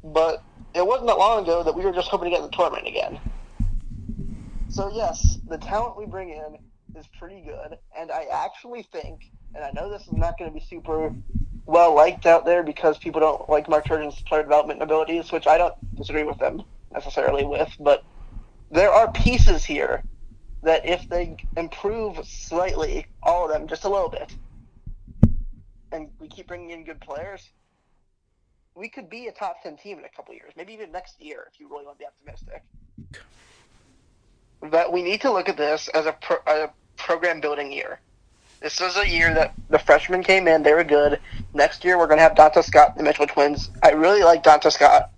But 0.04 0.44
it 0.76 0.86
wasn't 0.86 1.08
that 1.08 1.18
long 1.18 1.44
ago 1.44 1.64
that 1.64 1.74
we 1.74 1.84
were 1.84 1.92
just 1.92 2.10
hoping 2.10 2.26
to 2.26 2.30
get 2.30 2.44
in 2.44 2.52
the 2.52 2.56
tournament 2.56 2.88
again. 2.88 3.20
So 4.70 4.92
yes, 4.94 5.40
the 5.48 5.58
talent 5.58 5.98
we 5.98 6.06
bring 6.06 6.30
in 6.30 6.58
is 6.96 7.08
pretty 7.20 7.42
good, 7.42 7.78
and 7.98 8.12
I 8.12 8.28
actually 8.32 8.84
think, 8.84 9.32
and 9.56 9.64
I 9.64 9.72
know 9.72 9.90
this 9.90 10.04
is 10.04 10.14
not 10.14 10.38
going 10.38 10.52
to 10.52 10.54
be 10.54 10.64
super 10.64 11.14
well 11.66 11.96
liked 11.96 12.26
out 12.26 12.46
there 12.46 12.64
because 12.64 12.98
people 12.98 13.22
don't 13.22 13.50
like 13.50 13.70
Mark 13.70 13.86
Turgeon's 13.86 14.22
player 14.24 14.44
development 14.44 14.82
abilities, 14.82 15.32
which 15.32 15.48
I 15.48 15.58
don't 15.58 15.76
disagree 15.96 16.24
with 16.24 16.40
them 16.40 16.64
necessarily 16.94 17.46
with, 17.46 17.70
but 17.80 18.04
there 18.72 18.92
are 18.92 19.12
pieces 19.12 19.64
here 19.64 20.04
that 20.64 20.86
if 20.86 21.08
they 21.10 21.38
improve 21.58 22.26
slightly, 22.26 23.08
all 23.24 23.46
of 23.46 23.52
them, 23.52 23.68
just 23.68 23.84
a 23.84 23.90
little 23.90 24.10
bit, 24.10 24.34
and 25.92 26.10
we 26.20 26.28
keep 26.28 26.48
bringing 26.48 26.72
in 26.72 26.84
good 26.84 27.02
players, 27.02 27.50
we 28.76 28.88
could 28.88 29.10
be 29.10 29.28
a 29.28 29.32
top 29.32 29.62
10 29.64 29.78
team 29.78 30.00
in 30.00 30.06
a 30.06 30.10
couple 30.10 30.34
years, 30.34 30.54
maybe 30.56 30.74
even 30.74 30.92
next 30.92 31.22
year 31.22 31.48
if 31.52 31.60
you 31.60 31.70
really 31.70 31.86
want 31.86 31.98
to 31.98 32.04
be 32.04 32.08
optimistic. 32.08 32.64
But 34.62 34.94
we 34.94 35.02
need 35.02 35.22
to 35.22 35.32
look 35.32 35.50
at 35.50 35.58
this 35.58 35.90
as 35.90 36.06
a, 36.06 36.14
pro- 36.14 36.38
a 36.48 36.70
program 36.96 37.42
building 37.42 37.72
year. 37.72 38.00
This 38.62 38.80
was 38.80 38.96
a 38.96 39.08
year 39.08 39.34
that 39.34 39.54
the 39.70 39.80
freshmen 39.80 40.24
came 40.24 40.48
in, 40.48 40.62
they 40.62 40.74
were 40.74 40.84
good. 40.84 41.20
Next 41.54 41.84
year, 41.84 41.98
we're 41.98 42.08
going 42.08 42.18
to 42.18 42.24
have 42.24 42.34
Donta 42.34 42.64
Scott, 42.64 42.96
the 42.96 43.04
Mitchell 43.04 43.28
twins. 43.28 43.70
I 43.84 43.92
really 43.92 44.24
like 44.24 44.44
Donta 44.44 44.72
Scott. 44.72 45.12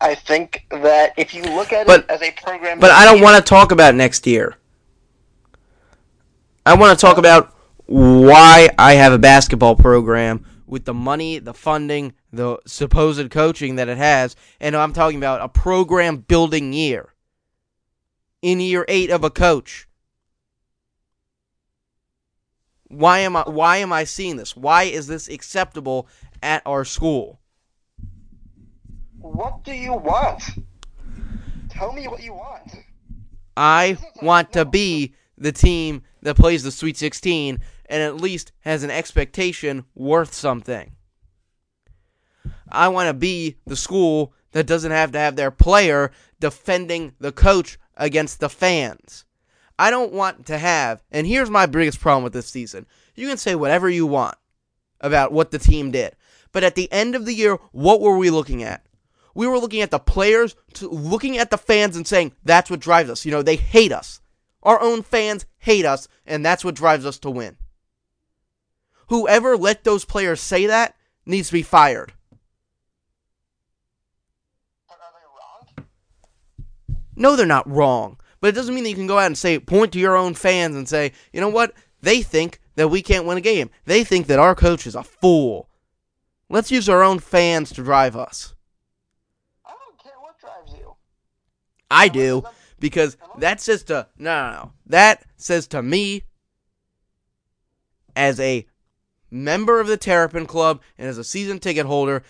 I 0.00 0.14
think 0.14 0.66
that 0.70 1.12
if 1.16 1.32
you 1.34 1.42
look 1.42 1.72
at 1.72 1.86
But- 1.86 2.00
it 2.00 2.10
as 2.10 2.22
a 2.22 2.30
program, 2.32 2.80
But 2.80 2.90
I 2.90 3.04
don't 3.04 3.20
want 3.20 3.36
to 3.36 3.48
talk 3.48 3.70
about 3.72 3.94
next 3.94 4.26
year. 4.26 4.56
I 6.66 6.74
want 6.74 6.98
to 6.98 7.00
talk 7.00 7.18
about 7.18 7.54
why 7.86 8.70
I 8.78 8.94
have 8.94 9.12
a 9.12 9.18
basketball 9.18 9.76
program 9.76 10.44
with 10.66 10.86
the 10.86 10.94
money, 10.94 11.38
the 11.38 11.54
funding, 11.54 12.14
the 12.32 12.58
supposed 12.66 13.30
coaching 13.30 13.76
that 13.76 13.88
it 13.88 13.98
has, 13.98 14.34
and 14.60 14.74
I'm 14.74 14.92
talking 14.92 15.18
about 15.18 15.42
a 15.42 15.48
program 15.48 16.16
building 16.18 16.72
year. 16.72 17.10
In 18.42 18.60
year 18.60 18.84
8 18.88 19.10
of 19.10 19.24
a 19.24 19.30
coach. 19.30 19.86
Why 22.94 23.20
am 23.20 23.36
I 23.36 23.42
why 23.42 23.78
am 23.78 23.92
I 23.92 24.04
seeing 24.04 24.36
this? 24.36 24.56
Why 24.56 24.84
is 24.84 25.06
this 25.06 25.28
acceptable 25.28 26.08
at 26.42 26.62
our 26.64 26.84
school? 26.84 27.40
What 29.18 29.64
do 29.64 29.72
you 29.72 29.94
want? 29.94 30.42
Tell 31.70 31.92
me 31.92 32.06
what 32.06 32.22
you 32.22 32.34
want. 32.34 32.70
I 33.56 33.98
want 34.22 34.52
to 34.52 34.64
be 34.64 35.14
the 35.36 35.52
team 35.52 36.02
that 36.22 36.36
plays 36.36 36.62
the 36.62 36.70
Sweet 36.70 36.96
16 36.96 37.60
and 37.86 38.02
at 38.02 38.16
least 38.16 38.52
has 38.60 38.82
an 38.82 38.90
expectation 38.90 39.84
worth 39.94 40.32
something. 40.32 40.92
I 42.68 42.88
want 42.88 43.08
to 43.08 43.14
be 43.14 43.56
the 43.66 43.76
school 43.76 44.32
that 44.52 44.66
doesn't 44.66 44.90
have 44.90 45.12
to 45.12 45.18
have 45.18 45.36
their 45.36 45.50
player 45.50 46.10
defending 46.40 47.14
the 47.18 47.32
coach 47.32 47.78
against 47.96 48.40
the 48.40 48.48
fans. 48.48 49.24
I 49.78 49.90
don't 49.90 50.12
want 50.12 50.46
to 50.46 50.58
have, 50.58 51.02
and 51.10 51.26
here's 51.26 51.50
my 51.50 51.66
biggest 51.66 52.00
problem 52.00 52.24
with 52.24 52.32
this 52.32 52.46
season. 52.48 52.86
You 53.14 53.28
can 53.28 53.36
say 53.36 53.54
whatever 53.54 53.88
you 53.88 54.06
want 54.06 54.36
about 55.00 55.32
what 55.32 55.50
the 55.50 55.58
team 55.58 55.90
did, 55.90 56.14
but 56.52 56.62
at 56.62 56.76
the 56.76 56.90
end 56.92 57.14
of 57.14 57.26
the 57.26 57.34
year, 57.34 57.58
what 57.72 58.00
were 58.00 58.16
we 58.16 58.30
looking 58.30 58.62
at? 58.62 58.86
We 59.34 59.48
were 59.48 59.58
looking 59.58 59.80
at 59.80 59.90
the 59.90 59.98
players, 59.98 60.54
looking 60.80 61.38
at 61.38 61.50
the 61.50 61.58
fans, 61.58 61.96
and 61.96 62.06
saying 62.06 62.32
that's 62.44 62.70
what 62.70 62.78
drives 62.80 63.10
us. 63.10 63.24
You 63.24 63.32
know, 63.32 63.42
they 63.42 63.56
hate 63.56 63.90
us. 63.90 64.20
Our 64.62 64.80
own 64.80 65.02
fans 65.02 65.44
hate 65.58 65.84
us, 65.84 66.06
and 66.24 66.44
that's 66.44 66.64
what 66.64 66.76
drives 66.76 67.04
us 67.04 67.18
to 67.18 67.30
win. 67.30 67.56
Whoever 69.08 69.56
let 69.56 69.84
those 69.84 70.04
players 70.04 70.40
say 70.40 70.66
that 70.66 70.94
needs 71.26 71.48
to 71.48 71.52
be 71.52 71.62
fired. 71.62 72.12
No, 77.16 77.36
they're 77.36 77.46
not 77.46 77.70
wrong. 77.70 78.18
But 78.44 78.48
it 78.48 78.56
doesn't 78.56 78.74
mean 78.74 78.84
that 78.84 78.90
you 78.90 78.96
can 78.96 79.06
go 79.06 79.18
out 79.18 79.24
and 79.24 79.38
say, 79.38 79.58
point 79.58 79.94
to 79.94 79.98
your 79.98 80.18
own 80.18 80.34
fans 80.34 80.76
and 80.76 80.86
say, 80.86 81.12
you 81.32 81.40
know 81.40 81.48
what? 81.48 81.72
They 82.02 82.20
think 82.20 82.60
that 82.74 82.88
we 82.88 83.00
can't 83.00 83.24
win 83.24 83.38
a 83.38 83.40
game. 83.40 83.70
They 83.86 84.04
think 84.04 84.26
that 84.26 84.38
our 84.38 84.54
coach 84.54 84.86
is 84.86 84.94
a 84.94 85.02
fool. 85.02 85.70
Let's 86.50 86.70
use 86.70 86.86
our 86.90 87.02
own 87.02 87.20
fans 87.20 87.72
to 87.72 87.82
drive 87.82 88.16
us. 88.16 88.54
I 89.64 89.70
don't 89.70 89.98
care 89.98 90.12
what 90.20 90.38
drives 90.38 90.78
you. 90.78 90.94
I 91.90 92.08
do 92.08 92.44
because 92.78 93.16
that 93.38 93.62
says 93.62 93.82
to 93.84 94.08
no, 94.18 94.50
no, 94.50 94.52
no. 94.52 94.72
That 94.84 95.24
says 95.38 95.66
to 95.68 95.82
me 95.82 96.24
as 98.14 98.38
a 98.40 98.66
member 99.30 99.80
of 99.80 99.86
the 99.86 99.96
Terrapin 99.96 100.44
Club 100.44 100.82
and 100.98 101.08
as 101.08 101.16
a 101.16 101.24
season 101.24 101.60
ticket 101.60 101.86
holder 101.86 102.22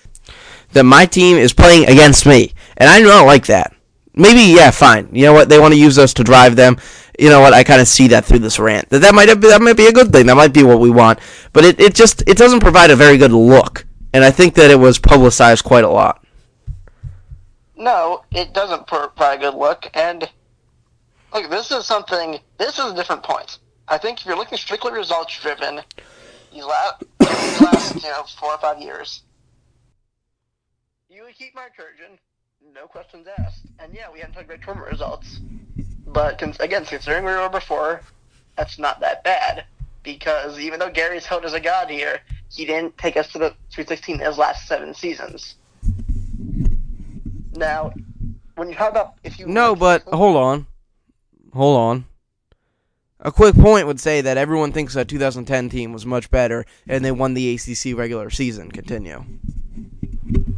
that 0.74 0.84
my 0.84 1.06
team 1.06 1.38
is 1.38 1.52
playing 1.52 1.88
against 1.88 2.24
me, 2.24 2.52
and 2.76 2.88
I 2.88 3.00
don't 3.00 3.26
like 3.26 3.46
that. 3.46 3.73
Maybe 4.14 4.54
yeah, 4.54 4.70
fine. 4.70 5.08
You 5.12 5.24
know 5.26 5.32
what? 5.32 5.48
They 5.48 5.58
want 5.58 5.74
to 5.74 5.80
use 5.80 5.98
us 5.98 6.14
to 6.14 6.24
drive 6.24 6.54
them. 6.54 6.76
You 7.18 7.30
know 7.30 7.40
what? 7.40 7.52
I 7.52 7.64
kind 7.64 7.80
of 7.80 7.88
see 7.88 8.08
that 8.08 8.24
through 8.24 8.40
this 8.40 8.58
rant. 8.58 8.88
That 8.90 9.00
that 9.00 9.14
might 9.14 9.26
be, 9.26 9.48
that 9.48 9.60
might 9.60 9.76
be 9.76 9.86
a 9.86 9.92
good 9.92 10.12
thing. 10.12 10.26
That 10.26 10.36
might 10.36 10.52
be 10.52 10.62
what 10.62 10.80
we 10.80 10.90
want. 10.90 11.18
But 11.52 11.64
it, 11.64 11.80
it 11.80 11.94
just 11.94 12.22
it 12.28 12.36
doesn't 12.36 12.60
provide 12.60 12.90
a 12.90 12.96
very 12.96 13.16
good 13.16 13.32
look, 13.32 13.86
and 14.12 14.24
I 14.24 14.30
think 14.30 14.54
that 14.54 14.70
it 14.70 14.78
was 14.78 14.98
publicized 14.98 15.64
quite 15.64 15.84
a 15.84 15.88
lot. 15.88 16.24
No, 17.76 18.24
it 18.30 18.54
doesn't 18.54 18.86
provide 18.86 19.38
a 19.38 19.50
good 19.50 19.54
look. 19.54 19.90
And 19.94 20.28
look, 21.32 21.50
this 21.50 21.70
is 21.72 21.84
something. 21.84 22.38
This 22.58 22.78
is 22.78 22.92
a 22.92 22.94
different 22.94 23.24
point. 23.24 23.58
I 23.88 23.98
think 23.98 24.20
if 24.20 24.26
you're 24.26 24.36
looking 24.36 24.58
strictly 24.58 24.92
results 24.92 25.38
driven, 25.40 25.80
these 26.52 26.64
last, 26.64 27.04
these 27.18 27.60
last 27.60 27.94
you 27.96 28.08
know 28.08 28.22
four 28.38 28.52
or 28.52 28.58
five 28.58 28.80
years, 28.80 29.22
you 31.08 31.24
would 31.24 31.34
keep 31.34 31.54
Mark 31.54 31.72
Turgeon, 31.76 32.16
no 32.72 32.86
questions 32.86 33.26
asked. 33.38 33.62
And 33.78 33.92
yeah, 33.94 34.10
we 34.12 34.20
haven't 34.20 34.34
had 34.34 34.46
great 34.46 34.62
tournament 34.62 34.90
results, 34.90 35.40
but 36.06 36.40
again, 36.60 36.84
considering 36.84 37.24
where 37.24 37.36
we 37.36 37.42
were 37.42 37.48
before, 37.48 38.00
that's 38.56 38.78
not 38.78 39.00
that 39.00 39.24
bad. 39.24 39.64
Because 40.02 40.58
even 40.58 40.78
though 40.78 40.90
Gary's 40.90 41.24
held 41.24 41.44
as 41.44 41.54
a 41.54 41.60
god 41.60 41.88
here, 41.88 42.20
he 42.50 42.64
didn't 42.64 42.96
take 42.98 43.16
us 43.16 43.32
to 43.32 43.38
the 43.38 43.54
Sweet 43.70 43.88
16 43.88 44.16
in 44.16 44.26
his 44.26 44.38
last 44.38 44.68
seven 44.68 44.94
seasons. 44.94 45.54
Now, 47.52 47.92
when 48.56 48.68
you 48.68 48.74
talk 48.74 48.90
about 48.90 49.14
if 49.24 49.38
you 49.38 49.46
No, 49.46 49.74
but 49.74 50.02
hold 50.02 50.36
on. 50.36 50.66
Hold 51.52 51.78
on. 51.78 52.04
A 53.20 53.32
quick 53.32 53.54
point 53.54 53.86
would 53.86 54.00
say 54.00 54.20
that 54.20 54.36
everyone 54.36 54.72
thinks 54.72 54.94
that 54.94 55.08
2010 55.08 55.70
team 55.70 55.92
was 55.92 56.04
much 56.04 56.30
better 56.30 56.66
and 56.86 57.04
they 57.04 57.12
won 57.12 57.32
the 57.32 57.54
ACC 57.54 57.96
regular 57.96 58.28
season. 58.28 58.70
Continue. 58.70 59.24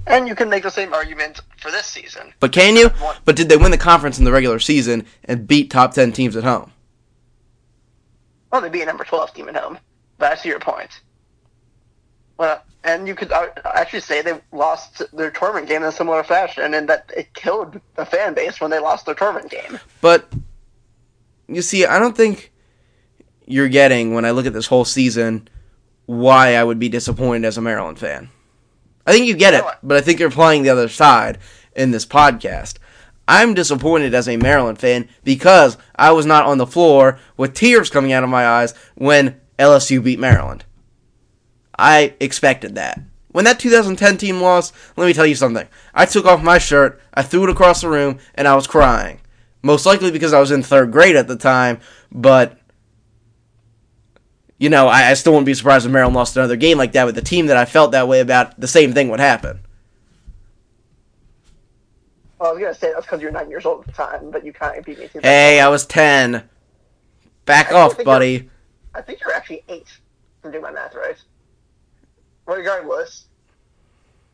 And 0.06 0.28
you 0.28 0.34
can 0.34 0.48
make 0.48 0.62
the 0.62 0.70
same 0.70 0.94
argument 0.94 1.40
for 1.58 1.70
this 1.70 1.86
season. 1.86 2.32
But 2.40 2.52
can 2.52 2.76
you? 2.76 2.90
But 3.24 3.36
did 3.36 3.48
they 3.48 3.56
win 3.56 3.70
the 3.70 3.78
conference 3.78 4.18
in 4.18 4.24
the 4.24 4.32
regular 4.32 4.58
season 4.58 5.06
and 5.24 5.46
beat 5.46 5.70
top 5.70 5.94
10 5.94 6.12
teams 6.12 6.36
at 6.36 6.44
home? 6.44 6.72
Well, 8.50 8.60
they'd 8.60 8.72
be 8.72 8.82
a 8.82 8.86
number 8.86 9.04
12 9.04 9.34
team 9.34 9.48
at 9.48 9.56
home. 9.56 9.78
But 10.18 10.32
I 10.32 10.34
see 10.36 10.48
your 10.48 10.60
point. 10.60 11.00
Well, 12.38 12.62
and 12.84 13.08
you 13.08 13.14
could 13.14 13.32
actually 13.32 14.00
say 14.00 14.22
they 14.22 14.40
lost 14.52 15.02
their 15.14 15.30
tournament 15.30 15.68
game 15.68 15.82
in 15.82 15.88
a 15.88 15.92
similar 15.92 16.22
fashion, 16.22 16.72
and 16.72 16.88
that 16.88 17.10
it 17.16 17.34
killed 17.34 17.80
the 17.96 18.06
fan 18.06 18.32
base 18.34 18.60
when 18.60 18.70
they 18.70 18.78
lost 18.78 19.06
their 19.06 19.14
tournament 19.14 19.50
game. 19.50 19.80
But 20.00 20.32
you 21.48 21.62
see, 21.62 21.84
I 21.84 21.98
don't 21.98 22.16
think 22.16 22.52
you're 23.44 23.68
getting 23.68 24.14
when 24.14 24.24
I 24.24 24.30
look 24.30 24.46
at 24.46 24.52
this 24.52 24.66
whole 24.66 24.84
season 24.84 25.48
why 26.06 26.54
I 26.54 26.62
would 26.62 26.78
be 26.78 26.88
disappointed 26.88 27.44
as 27.44 27.58
a 27.58 27.60
Maryland 27.60 27.98
fan. 27.98 28.30
I 29.06 29.12
think 29.12 29.26
you 29.26 29.36
get 29.36 29.54
it, 29.54 29.64
but 29.82 29.96
I 29.96 30.00
think 30.00 30.18
you're 30.18 30.30
playing 30.30 30.62
the 30.62 30.70
other 30.70 30.88
side 30.88 31.38
in 31.74 31.92
this 31.92 32.04
podcast. 32.04 32.78
I'm 33.28 33.54
disappointed 33.54 34.14
as 34.14 34.28
a 34.28 34.36
Maryland 34.36 34.78
fan 34.78 35.08
because 35.24 35.76
I 35.96 36.12
was 36.12 36.26
not 36.26 36.46
on 36.46 36.58
the 36.58 36.66
floor 36.66 37.18
with 37.36 37.54
tears 37.54 37.90
coming 37.90 38.12
out 38.12 38.24
of 38.24 38.30
my 38.30 38.46
eyes 38.46 38.74
when 38.94 39.40
LSU 39.58 40.02
beat 40.02 40.18
Maryland. 40.18 40.64
I 41.78 42.14
expected 42.20 42.74
that. 42.76 43.00
When 43.32 43.44
that 43.44 43.60
2010 43.60 44.16
team 44.16 44.40
lost, 44.40 44.72
let 44.96 45.06
me 45.06 45.12
tell 45.12 45.26
you 45.26 45.34
something. 45.34 45.68
I 45.92 46.06
took 46.06 46.24
off 46.24 46.42
my 46.42 46.58
shirt, 46.58 47.00
I 47.12 47.22
threw 47.22 47.44
it 47.44 47.50
across 47.50 47.82
the 47.82 47.88
room, 47.88 48.18
and 48.34 48.48
I 48.48 48.54
was 48.54 48.66
crying. 48.66 49.20
Most 49.62 49.84
likely 49.84 50.10
because 50.10 50.32
I 50.32 50.40
was 50.40 50.50
in 50.50 50.62
third 50.62 50.92
grade 50.92 51.16
at 51.16 51.28
the 51.28 51.36
time, 51.36 51.80
but 52.10 52.58
you 54.58 54.68
know, 54.68 54.88
I, 54.88 55.10
I 55.10 55.14
still 55.14 55.32
wouldn't 55.32 55.46
be 55.46 55.54
surprised 55.54 55.86
if 55.86 55.92
Maryland 55.92 56.16
lost 56.16 56.36
another 56.36 56.56
game 56.56 56.78
like 56.78 56.92
that 56.92 57.04
with 57.04 57.14
the 57.14 57.22
team 57.22 57.46
that 57.46 57.56
I 57.56 57.64
felt 57.64 57.92
that 57.92 58.08
way 58.08 58.20
about. 58.20 58.58
The 58.58 58.68
same 58.68 58.92
thing 58.92 59.08
would 59.10 59.20
happen. 59.20 59.60
Well, 62.38 62.50
I 62.50 62.52
was 62.52 62.60
gonna 62.60 62.74
say 62.74 62.92
that's 62.92 63.06
because 63.06 63.20
you're 63.22 63.30
nine 63.30 63.48
years 63.48 63.64
old 63.64 63.80
at 63.80 63.86
the 63.86 63.92
time, 63.92 64.30
but 64.30 64.44
you 64.44 64.52
kind 64.52 64.78
of 64.78 64.84
beat 64.84 64.98
me 64.98 65.08
to 65.08 65.14
that. 65.14 65.24
Hey, 65.24 65.60
I 65.60 65.68
was 65.68 65.86
10. 65.86 66.42
Back 67.46 67.72
I 67.72 67.76
off, 67.76 68.02
buddy. 68.04 68.50
I 68.94 69.00
think 69.02 69.20
you're 69.20 69.32
actually 69.32 69.62
eight. 69.68 69.86
If 69.86 70.44
I'm 70.44 70.50
doing 70.50 70.62
my 70.62 70.70
math 70.70 70.94
right. 70.94 71.16
Regardless, 72.46 73.26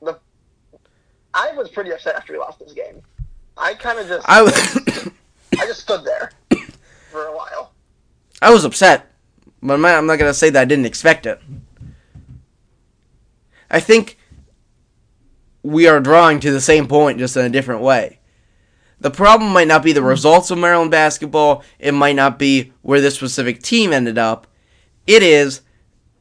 the 0.00 0.18
I 1.34 1.52
was 1.52 1.68
pretty 1.68 1.92
upset 1.92 2.16
after 2.16 2.32
we 2.32 2.38
lost 2.38 2.58
this 2.58 2.72
game. 2.72 3.02
I 3.56 3.74
kind 3.74 3.98
of 3.98 4.08
just 4.08 4.28
I 4.28 4.42
was, 4.42 4.52
I 5.58 5.66
just 5.66 5.80
stood 5.80 6.04
there 6.04 6.32
for 7.10 7.26
a 7.26 7.36
while. 7.36 7.72
I 8.40 8.50
was 8.50 8.64
upset, 8.64 9.11
but 9.62 9.74
I'm 9.74 9.80
not, 9.82 10.04
not 10.04 10.18
gonna 10.18 10.34
say 10.34 10.50
that 10.50 10.62
I 10.62 10.64
didn't 10.64 10.86
expect 10.86 11.26
it. 11.26 11.40
I 13.70 13.80
think 13.80 14.18
we 15.62 15.86
are 15.86 16.00
drawing 16.00 16.40
to 16.40 16.50
the 16.50 16.60
same 16.60 16.88
point 16.88 17.18
just 17.18 17.36
in 17.36 17.44
a 17.44 17.50
different 17.50 17.80
way. 17.80 18.18
The 19.00 19.10
problem 19.10 19.52
might 19.52 19.68
not 19.68 19.82
be 19.82 19.92
the 19.92 20.02
results 20.02 20.50
of 20.50 20.58
Maryland 20.58 20.90
basketball, 20.90 21.64
it 21.78 21.92
might 21.92 22.16
not 22.16 22.38
be 22.38 22.72
where 22.82 23.00
this 23.00 23.16
specific 23.16 23.62
team 23.62 23.92
ended 23.92 24.18
up. 24.18 24.46
It 25.06 25.22
is 25.22 25.62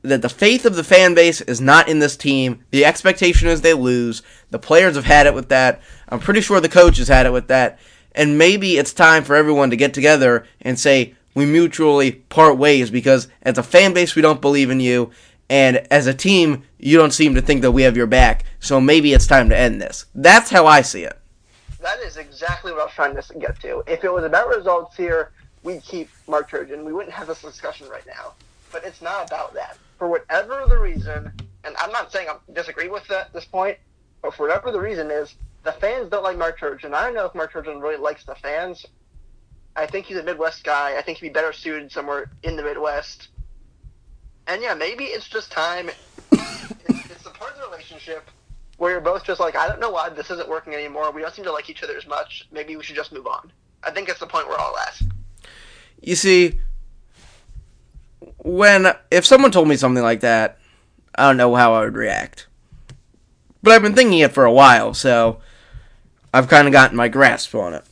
that 0.01 0.21
the 0.21 0.29
faith 0.29 0.65
of 0.65 0.75
the 0.75 0.83
fan 0.83 1.13
base 1.13 1.41
is 1.41 1.61
not 1.61 1.87
in 1.87 1.99
this 1.99 2.17
team. 2.17 2.63
The 2.71 2.85
expectation 2.85 3.47
is 3.47 3.61
they 3.61 3.73
lose. 3.73 4.23
The 4.49 4.57
players 4.57 4.95
have 4.95 5.05
had 5.05 5.27
it 5.27 5.35
with 5.35 5.49
that. 5.49 5.81
I'm 6.09 6.19
pretty 6.19 6.41
sure 6.41 6.59
the 6.59 6.69
coach 6.69 6.97
has 6.97 7.07
had 7.07 7.27
it 7.27 7.33
with 7.33 7.47
that. 7.49 7.79
And 8.13 8.37
maybe 8.37 8.77
it's 8.77 8.93
time 8.93 9.23
for 9.23 9.35
everyone 9.35 9.69
to 9.69 9.75
get 9.75 9.93
together 9.93 10.45
and 10.59 10.79
say, 10.79 11.15
we 11.33 11.45
mutually 11.45 12.11
part 12.11 12.57
ways 12.57 12.89
because 12.89 13.27
as 13.41 13.57
a 13.57 13.63
fan 13.63 13.93
base, 13.93 14.15
we 14.15 14.21
don't 14.21 14.41
believe 14.41 14.69
in 14.69 14.79
you. 14.79 15.11
And 15.49 15.85
as 15.91 16.07
a 16.07 16.13
team, 16.13 16.63
you 16.79 16.97
don't 16.97 17.11
seem 17.11 17.35
to 17.35 17.41
think 17.41 17.61
that 17.61 17.71
we 17.71 17.81
have 17.83 17.97
your 17.97 18.07
back. 18.07 18.45
So 18.59 18.79
maybe 18.79 19.13
it's 19.13 19.27
time 19.27 19.49
to 19.49 19.57
end 19.57 19.81
this. 19.81 20.05
That's 20.15 20.49
how 20.49 20.65
I 20.65 20.81
see 20.81 21.03
it. 21.03 21.17
That 21.81 21.99
is 21.99 22.17
exactly 22.17 22.71
what 22.71 22.81
I 22.81 22.85
was 22.85 22.93
trying 22.93 23.15
to 23.15 23.39
get 23.39 23.59
to. 23.61 23.83
If 23.87 24.03
it 24.03 24.13
was 24.13 24.23
about 24.23 24.47
results 24.47 24.95
here, 24.95 25.31
we'd 25.63 25.83
keep 25.83 26.09
Mark 26.27 26.49
Turgeon. 26.49 26.83
We 26.83 26.93
wouldn't 26.93 27.13
have 27.13 27.27
this 27.27 27.41
discussion 27.41 27.89
right 27.89 28.05
now. 28.05 28.33
But 28.71 28.85
it's 28.85 29.01
not 29.01 29.27
about 29.27 29.53
that. 29.55 29.77
For 29.97 30.07
whatever 30.07 30.65
the 30.67 30.77
reason, 30.77 31.31
and 31.63 31.75
I'm 31.77 31.91
not 31.91 32.11
saying 32.11 32.29
I 32.29 32.35
disagree 32.53 32.87
with 32.87 33.05
that 33.07 33.27
at 33.27 33.33
this 33.33 33.45
point, 33.45 33.77
but 34.21 34.33
for 34.33 34.47
whatever 34.47 34.71
the 34.71 34.79
reason 34.79 35.11
is, 35.11 35.35
the 35.63 35.71
fans 35.73 36.09
don't 36.09 36.23
like 36.23 36.37
Mark 36.37 36.59
Turgeon. 36.59 36.93
I 36.93 37.03
don't 37.03 37.13
know 37.13 37.25
if 37.25 37.35
Mark 37.35 37.53
Turgeon 37.53 37.81
really 37.81 37.97
likes 37.97 38.23
the 38.23 38.35
fans. 38.35 38.85
I 39.75 39.85
think 39.85 40.05
he's 40.05 40.17
a 40.17 40.23
Midwest 40.23 40.63
guy. 40.63 40.97
I 40.97 41.01
think 41.01 41.17
he'd 41.19 41.27
be 41.27 41.33
better 41.33 41.53
suited 41.53 41.91
somewhere 41.91 42.29
in 42.43 42.55
the 42.55 42.63
Midwest. 42.63 43.29
And 44.47 44.61
yeah, 44.61 44.73
maybe 44.73 45.05
it's 45.05 45.27
just 45.27 45.51
time. 45.51 45.89
it's, 46.31 47.11
it's 47.11 47.23
the 47.23 47.29
part 47.29 47.53
of 47.53 47.59
the 47.59 47.67
relationship 47.67 48.29
where 48.77 48.91
you're 48.91 49.01
both 49.01 49.23
just 49.23 49.39
like, 49.39 49.55
I 49.55 49.67
don't 49.67 49.79
know 49.79 49.91
why 49.91 50.09
this 50.09 50.31
isn't 50.31 50.49
working 50.49 50.73
anymore. 50.73 51.11
We 51.11 51.21
don't 51.21 51.33
seem 51.33 51.45
to 51.45 51.51
like 51.51 51.69
each 51.69 51.83
other 51.83 51.95
as 51.95 52.07
much. 52.07 52.47
Maybe 52.51 52.75
we 52.75 52.83
should 52.83 52.95
just 52.95 53.11
move 53.13 53.27
on. 53.27 53.51
I 53.83 53.91
think 53.91 54.09
it's 54.09 54.19
the 54.19 54.27
point 54.27 54.47
we're 54.47 54.57
all 54.57 54.77
at. 54.77 55.01
You 56.01 56.15
see, 56.15 56.59
when 58.37 58.93
if 59.11 59.25
someone 59.25 59.51
told 59.51 59.67
me 59.67 59.75
something 59.75 60.03
like 60.03 60.21
that, 60.21 60.57
I 61.15 61.27
don't 61.27 61.37
know 61.37 61.53
how 61.55 61.73
I 61.73 61.81
would 61.81 61.95
react. 61.95 62.47
But 63.63 63.73
I've 63.73 63.83
been 63.83 63.93
thinking 63.93 64.19
it 64.19 64.31
for 64.31 64.45
a 64.45 64.51
while, 64.51 64.93
so 64.93 65.39
I've 66.33 66.47
kind 66.47 66.67
of 66.67 66.71
gotten 66.71 66.97
my 66.97 67.07
grasp 67.07 67.53
on 67.53 67.75
it. 67.75 67.83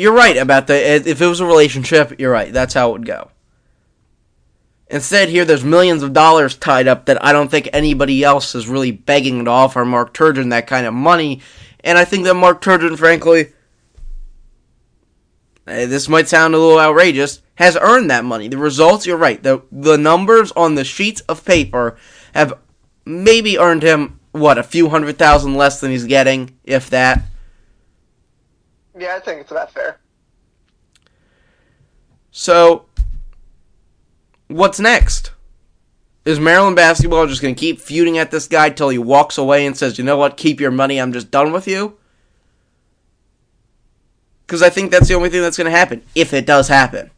You're 0.00 0.14
right 0.14 0.38
about 0.38 0.66
the 0.66 0.74
if 0.74 1.20
it 1.20 1.26
was 1.26 1.40
a 1.40 1.46
relationship, 1.46 2.18
you're 2.18 2.32
right. 2.32 2.50
That's 2.50 2.72
how 2.72 2.88
it 2.88 2.92
would 2.92 3.06
go. 3.06 3.30
Instead, 4.86 5.28
here 5.28 5.44
there's 5.44 5.62
millions 5.62 6.02
of 6.02 6.14
dollars 6.14 6.56
tied 6.56 6.88
up 6.88 7.04
that 7.04 7.22
I 7.22 7.34
don't 7.34 7.50
think 7.50 7.68
anybody 7.70 8.24
else 8.24 8.54
is 8.54 8.66
really 8.66 8.92
begging 8.92 9.44
to 9.44 9.50
offer 9.50 9.84
Mark 9.84 10.14
Turgeon 10.14 10.48
that 10.50 10.66
kind 10.66 10.86
of 10.86 10.94
money. 10.94 11.42
And 11.84 11.98
I 11.98 12.06
think 12.06 12.24
that 12.24 12.32
Mark 12.32 12.62
Turgeon, 12.62 12.96
frankly, 12.96 13.52
eh, 15.66 15.84
this 15.84 16.08
might 16.08 16.28
sound 16.28 16.54
a 16.54 16.58
little 16.58 16.80
outrageous, 16.80 17.42
has 17.56 17.76
earned 17.78 18.10
that 18.10 18.24
money. 18.24 18.48
The 18.48 18.56
results, 18.56 19.06
you're 19.06 19.18
right. 19.18 19.42
The 19.42 19.60
the 19.70 19.98
numbers 19.98 20.50
on 20.52 20.76
the 20.76 20.84
sheets 20.84 21.20
of 21.28 21.44
paper 21.44 21.98
have 22.32 22.54
maybe 23.04 23.58
earned 23.58 23.82
him 23.82 24.18
what 24.32 24.56
a 24.56 24.62
few 24.62 24.88
hundred 24.88 25.18
thousand 25.18 25.56
less 25.56 25.78
than 25.78 25.90
he's 25.90 26.06
getting, 26.06 26.56
if 26.64 26.88
that. 26.88 27.22
Yeah, 29.00 29.16
I 29.16 29.20
think 29.20 29.40
it's 29.40 29.50
about 29.50 29.72
fair. 29.72 29.98
So, 32.30 32.84
what's 34.48 34.78
next? 34.78 35.32
Is 36.26 36.38
Maryland 36.38 36.76
basketball 36.76 37.26
just 37.26 37.40
going 37.40 37.54
to 37.54 37.58
keep 37.58 37.80
feuding 37.80 38.18
at 38.18 38.30
this 38.30 38.46
guy 38.46 38.68
till 38.68 38.90
he 38.90 38.98
walks 38.98 39.38
away 39.38 39.64
and 39.64 39.74
says, 39.74 39.96
you 39.96 40.04
know 40.04 40.18
what, 40.18 40.36
keep 40.36 40.60
your 40.60 40.70
money, 40.70 41.00
I'm 41.00 41.14
just 41.14 41.30
done 41.30 41.50
with 41.50 41.66
you? 41.66 41.96
Because 44.46 44.62
I 44.62 44.68
think 44.68 44.90
that's 44.90 45.08
the 45.08 45.14
only 45.14 45.30
thing 45.30 45.40
that's 45.40 45.56
going 45.56 45.70
to 45.70 45.76
happen, 45.76 46.02
if 46.14 46.34
it 46.34 46.44
does 46.44 46.68
happen. 46.68 47.10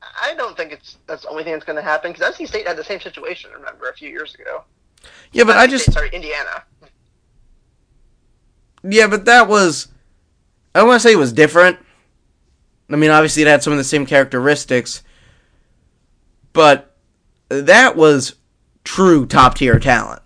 I 0.00 0.32
don't 0.34 0.56
think 0.56 0.72
it's 0.72 0.96
that's 1.06 1.22
the 1.22 1.28
only 1.28 1.44
thing 1.44 1.52
that's 1.52 1.66
going 1.66 1.76
to 1.76 1.82
happen, 1.82 2.12
because 2.12 2.34
NC 2.34 2.48
State 2.48 2.66
had 2.66 2.78
the 2.78 2.84
same 2.84 3.00
situation, 3.00 3.50
remember, 3.54 3.90
a 3.90 3.94
few 3.94 4.08
years 4.08 4.34
ago. 4.34 4.64
Yeah, 5.32 5.44
but 5.44 5.52
Not 5.52 5.58
I 5.58 5.66
just. 5.66 5.84
State, 5.84 5.92
sorry, 5.92 6.10
Indiana. 6.10 6.64
Yeah, 8.82 9.08
but 9.08 9.26
that 9.26 9.46
was. 9.46 9.88
I 10.76 10.80
don't 10.80 10.88
want 10.88 11.00
to 11.00 11.08
say 11.08 11.14
it 11.14 11.16
was 11.16 11.32
different. 11.32 11.78
I 12.90 12.96
mean, 12.96 13.10
obviously, 13.10 13.40
it 13.40 13.48
had 13.48 13.62
some 13.62 13.72
of 13.72 13.78
the 13.78 13.82
same 13.82 14.04
characteristics. 14.04 15.02
But 16.52 16.94
that 17.48 17.96
was 17.96 18.34
true 18.84 19.24
top 19.24 19.54
tier 19.54 19.78
talent. 19.78 20.20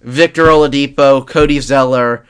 Victor 0.00 0.44
Oladipo, 0.44 1.26
Cody 1.26 1.60
Zeller. 1.60 2.24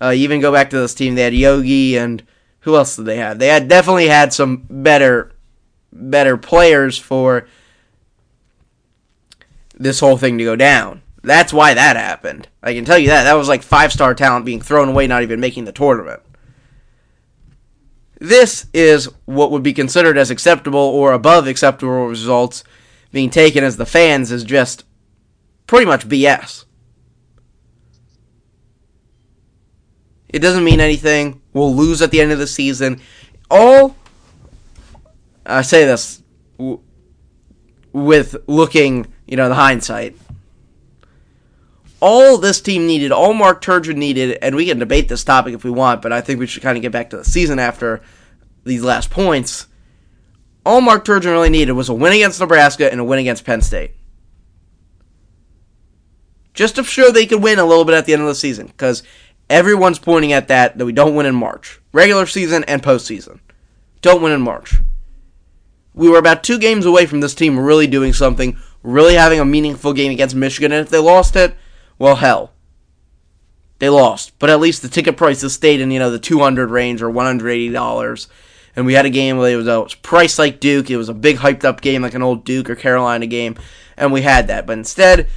Uh, 0.00 0.14
even 0.16 0.40
go 0.40 0.50
back 0.50 0.70
to 0.70 0.78
this 0.78 0.94
team, 0.94 1.14
they 1.14 1.24
had 1.24 1.34
Yogi 1.34 1.98
and 1.98 2.22
who 2.60 2.74
else 2.74 2.96
did 2.96 3.04
they 3.04 3.18
have? 3.18 3.38
They 3.38 3.48
had 3.48 3.68
definitely 3.68 4.08
had 4.08 4.32
some 4.32 4.64
better, 4.70 5.32
better 5.92 6.38
players 6.38 6.96
for 6.96 7.46
this 9.74 10.00
whole 10.00 10.16
thing 10.16 10.38
to 10.38 10.44
go 10.44 10.56
down. 10.56 11.02
That's 11.22 11.52
why 11.52 11.74
that 11.74 11.96
happened. 11.96 12.48
I 12.62 12.72
can 12.72 12.86
tell 12.86 12.96
you 12.96 13.08
that. 13.08 13.24
That 13.24 13.34
was 13.34 13.48
like 13.48 13.62
five 13.62 13.92
star 13.92 14.14
talent 14.14 14.46
being 14.46 14.62
thrown 14.62 14.88
away, 14.88 15.06
not 15.06 15.22
even 15.22 15.38
making 15.38 15.66
the 15.66 15.72
tournament. 15.72 16.22
This 18.20 18.66
is 18.74 19.08
what 19.26 19.50
would 19.52 19.62
be 19.62 19.72
considered 19.72 20.18
as 20.18 20.30
acceptable 20.30 20.80
or 20.80 21.12
above 21.12 21.46
acceptable 21.46 22.06
results 22.06 22.64
being 23.12 23.30
taken 23.30 23.62
as 23.62 23.76
the 23.76 23.86
fans 23.86 24.32
is 24.32 24.44
just 24.44 24.84
pretty 25.66 25.86
much 25.86 26.08
BS. 26.08 26.64
It 30.28 30.40
doesn't 30.40 30.64
mean 30.64 30.80
anything. 30.80 31.40
We'll 31.52 31.74
lose 31.74 32.02
at 32.02 32.10
the 32.10 32.20
end 32.20 32.32
of 32.32 32.38
the 32.38 32.46
season. 32.46 33.00
All 33.50 33.96
I 35.46 35.62
say 35.62 35.84
this 35.86 36.22
w- 36.58 36.80
with 37.92 38.36
looking, 38.46 39.06
you 39.26 39.36
know, 39.36 39.48
the 39.48 39.54
hindsight. 39.54 40.16
All 42.00 42.38
this 42.38 42.60
team 42.60 42.86
needed, 42.86 43.10
all 43.10 43.34
Mark 43.34 43.60
Turgeon 43.60 43.96
needed, 43.96 44.38
and 44.40 44.54
we 44.54 44.66
can 44.66 44.78
debate 44.78 45.08
this 45.08 45.24
topic 45.24 45.54
if 45.54 45.64
we 45.64 45.70
want, 45.70 46.00
but 46.00 46.12
I 46.12 46.20
think 46.20 46.38
we 46.38 46.46
should 46.46 46.62
kind 46.62 46.76
of 46.76 46.82
get 46.82 46.92
back 46.92 47.10
to 47.10 47.16
the 47.16 47.24
season 47.24 47.58
after 47.58 48.00
these 48.64 48.84
last 48.84 49.10
points. 49.10 49.66
All 50.64 50.80
Mark 50.80 51.04
Turgeon 51.04 51.32
really 51.32 51.50
needed 51.50 51.72
was 51.72 51.88
a 51.88 51.94
win 51.94 52.12
against 52.12 52.38
Nebraska 52.38 52.90
and 52.90 53.00
a 53.00 53.04
win 53.04 53.18
against 53.18 53.44
Penn 53.44 53.62
State. 53.62 53.92
Just 56.54 56.76
to 56.76 56.84
show 56.84 57.10
they 57.10 57.26
could 57.26 57.42
win 57.42 57.58
a 57.58 57.64
little 57.64 57.84
bit 57.84 57.94
at 57.94 58.06
the 58.06 58.12
end 58.12 58.22
of 58.22 58.28
the 58.28 58.34
season, 58.34 58.66
because 58.66 59.02
everyone's 59.50 59.98
pointing 59.98 60.32
at 60.32 60.48
that, 60.48 60.78
that 60.78 60.86
we 60.86 60.92
don't 60.92 61.14
win 61.14 61.26
in 61.26 61.34
March. 61.34 61.80
Regular 61.92 62.26
season 62.26 62.64
and 62.64 62.82
postseason. 62.82 63.40
Don't 64.02 64.22
win 64.22 64.32
in 64.32 64.40
March. 64.40 64.76
We 65.94 66.08
were 66.08 66.18
about 66.18 66.44
two 66.44 66.58
games 66.58 66.86
away 66.86 67.06
from 67.06 67.20
this 67.20 67.34
team 67.34 67.58
really 67.58 67.88
doing 67.88 68.12
something, 68.12 68.56
really 68.84 69.14
having 69.14 69.40
a 69.40 69.44
meaningful 69.44 69.92
game 69.92 70.12
against 70.12 70.36
Michigan, 70.36 70.70
and 70.70 70.84
if 70.84 70.90
they 70.90 70.98
lost 70.98 71.34
it, 71.34 71.56
well, 71.98 72.16
hell. 72.16 72.52
They 73.78 73.88
lost, 73.88 74.36
but 74.38 74.50
at 74.50 74.58
least 74.58 74.82
the 74.82 74.88
ticket 74.88 75.16
prices 75.16 75.54
stayed 75.54 75.80
in, 75.80 75.90
you 75.92 76.00
know, 76.00 76.10
the 76.10 76.18
200 76.18 76.70
range 76.70 77.00
or 77.00 77.10
$180. 77.10 78.26
And 78.74 78.86
we 78.86 78.94
had 78.94 79.06
a 79.06 79.10
game 79.10 79.38
where 79.38 79.52
it 79.52 79.56
was, 79.56 79.68
uh, 79.68 79.80
it 79.80 79.84
was 79.84 79.94
priced 79.94 80.38
like 80.38 80.60
Duke. 80.60 80.90
It 80.90 80.96
was 80.96 81.08
a 81.08 81.14
big 81.14 81.36
hyped 81.36 81.64
up 81.64 81.80
game 81.80 82.02
like 82.02 82.14
an 82.14 82.22
old 82.22 82.44
Duke 82.44 82.70
or 82.70 82.74
Carolina 82.74 83.26
game, 83.26 83.56
and 83.96 84.12
we 84.12 84.22
had 84.22 84.48
that. 84.48 84.66
But 84.66 84.78
instead, 84.78 85.28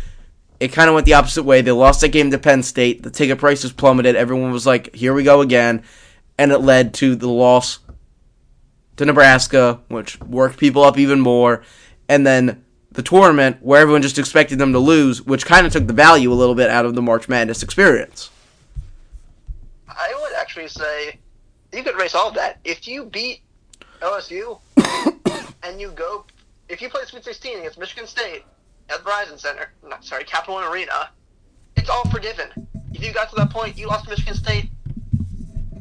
it 0.60 0.74
kind 0.74 0.89
of 0.89 0.95
went 0.95 1.06
the 1.06 1.15
opposite 1.15 1.43
way. 1.43 1.62
They 1.62 1.71
lost 1.71 2.02
that 2.02 2.10
game 2.10 2.30
to 2.32 2.38
Penn 2.38 2.62
State. 2.62 3.04
The 3.04 3.10
ticket 3.10 3.39
prices 3.39 3.71
plummeted. 3.71 4.15
Everyone 4.15 4.52
was 4.52 4.67
like, 4.67 4.93
here 4.95 5.13
we 5.13 5.24
go 5.24 5.41
again. 5.41 5.84
And 6.38 6.52
it 6.52 6.60
led 6.60 6.93
to 6.95 7.15
the 7.15 7.30
loss 7.30 7.80
to 8.97 9.06
Nebraska, 9.06 9.82
which 9.88 10.19
worked 10.21 10.58
people 10.58 10.84
up 10.84 11.00
even 11.00 11.19
more. 11.19 11.63
And 12.08 12.26
then 12.26 12.63
the 12.91 13.01
tournament, 13.01 13.58
where 13.62 13.82
everyone 13.82 14.01
just 14.01 14.19
expected 14.19 14.60
them 14.60 14.73
to 14.73 14.80
lose, 14.80 15.21
which 15.21 15.45
kind 15.45 15.65
of 15.65 15.71
took 15.71 15.88
the 15.88 15.93
value 15.93 16.32
a 16.32 16.36
little 16.36 16.56
bit 16.56 16.69
out 16.69 16.86
of 16.86 16.93
the 16.93 17.01
March 17.01 17.30
Madness 17.30 17.63
experience. 17.63 18.30
I 19.88 20.13
would 20.21 20.34
actually 20.34 20.67
say 20.67 21.19
you 21.71 21.84
could 21.84 21.95
erase 21.95 22.15
all 22.15 22.27
of 22.27 22.36
that. 22.36 22.60
If 22.63 22.88
you 22.88 23.06
beat 23.06 23.41
LSU 24.01 24.60
and 25.63 25.80
you 25.80 25.91
go, 25.91 26.25
if 26.67 26.82
you 26.82 26.89
play 26.89 27.01
Sweet 27.06 27.23
16 27.23 27.60
against 27.60 27.80
Michigan 27.80 28.08
State 28.08 28.43
at 28.89 29.04
Verizon 29.04 29.39
Center, 29.39 29.71
not 29.88 30.04
sorry, 30.04 30.25
Capital 30.25 30.56
One 30.56 30.65
Arena, 30.65 31.10
it's 31.77 31.89
all 31.89 32.08
forgiven. 32.10 32.49
If 32.93 33.04
you 33.04 33.13
got 33.13 33.30
to 33.30 33.36
that 33.38 33.51
point, 33.51 33.77
you 33.77 33.88
lost 33.88 34.04
to 34.06 34.10
Michigan 34.10 34.36
State. 34.36 34.69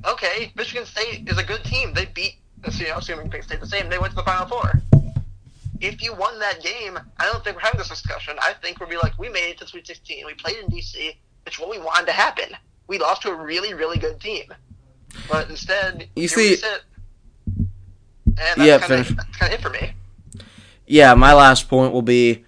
Okay, 0.07 0.53
Michigan 0.55 0.87
State 0.87 1.29
is 1.29 1.39
a 1.39 1.45
good 1.45 1.65
team. 1.65 1.93
They 1.93 2.07
beat, 2.07 2.37
you 2.73 2.89
know, 2.89 2.99
assuming 2.99 3.31
they 3.31 3.41
stayed 3.41 3.61
the 3.61 3.67
same, 3.67 3.89
they 3.89 3.99
went 3.99 4.13
to 4.13 4.17
the 4.17 4.23
Final 4.23 4.47
Four. 4.47 4.81
If 5.81 6.03
you 6.03 6.15
won 6.15 6.39
that 6.41 6.63
game, 6.63 6.99
I 7.19 7.25
don't 7.27 7.43
think 7.43 7.57
we're 7.57 7.63
having 7.63 7.79
this 7.79 7.89
discussion. 7.89 8.37
I 8.41 8.53
think 8.63 8.81
we'll 8.81 8.89
be 8.89 8.97
like, 8.97 9.19
we 9.19 9.29
made 9.29 9.51
it 9.51 9.59
to 9.59 9.67
Sweet 9.67 9.87
16. 9.87 10.27
We 10.27 10.35
played 10.35 10.57
in 10.59 10.67
DC. 10.67 11.15
It's 11.47 11.59
what 11.59 11.71
we 11.71 11.79
wanted 11.79 12.07
to 12.07 12.13
happen. 12.13 12.55
We 12.87 12.99
lost 12.99 13.23
to 13.23 13.31
a 13.31 13.35
really, 13.35 13.73
really 13.73 13.99
good 13.99 14.21
team. 14.21 14.53
But 15.29 15.49
instead, 15.49 16.09
You 16.17 16.29
see- 16.29 16.57
sit. 16.57 16.83
And 18.27 18.37
that's 18.37 18.59
Yeah, 18.59 18.79
kinda, 18.79 18.97
that's 19.15 19.37
kind 19.39 19.53
of 19.53 19.59
it 19.59 19.63
for 19.63 19.71
me. 19.71 19.93
yeah, 20.87 21.15
my 21.15 21.33
last 21.33 21.69
point 21.69 21.93
will 21.93 22.03
be 22.03 22.45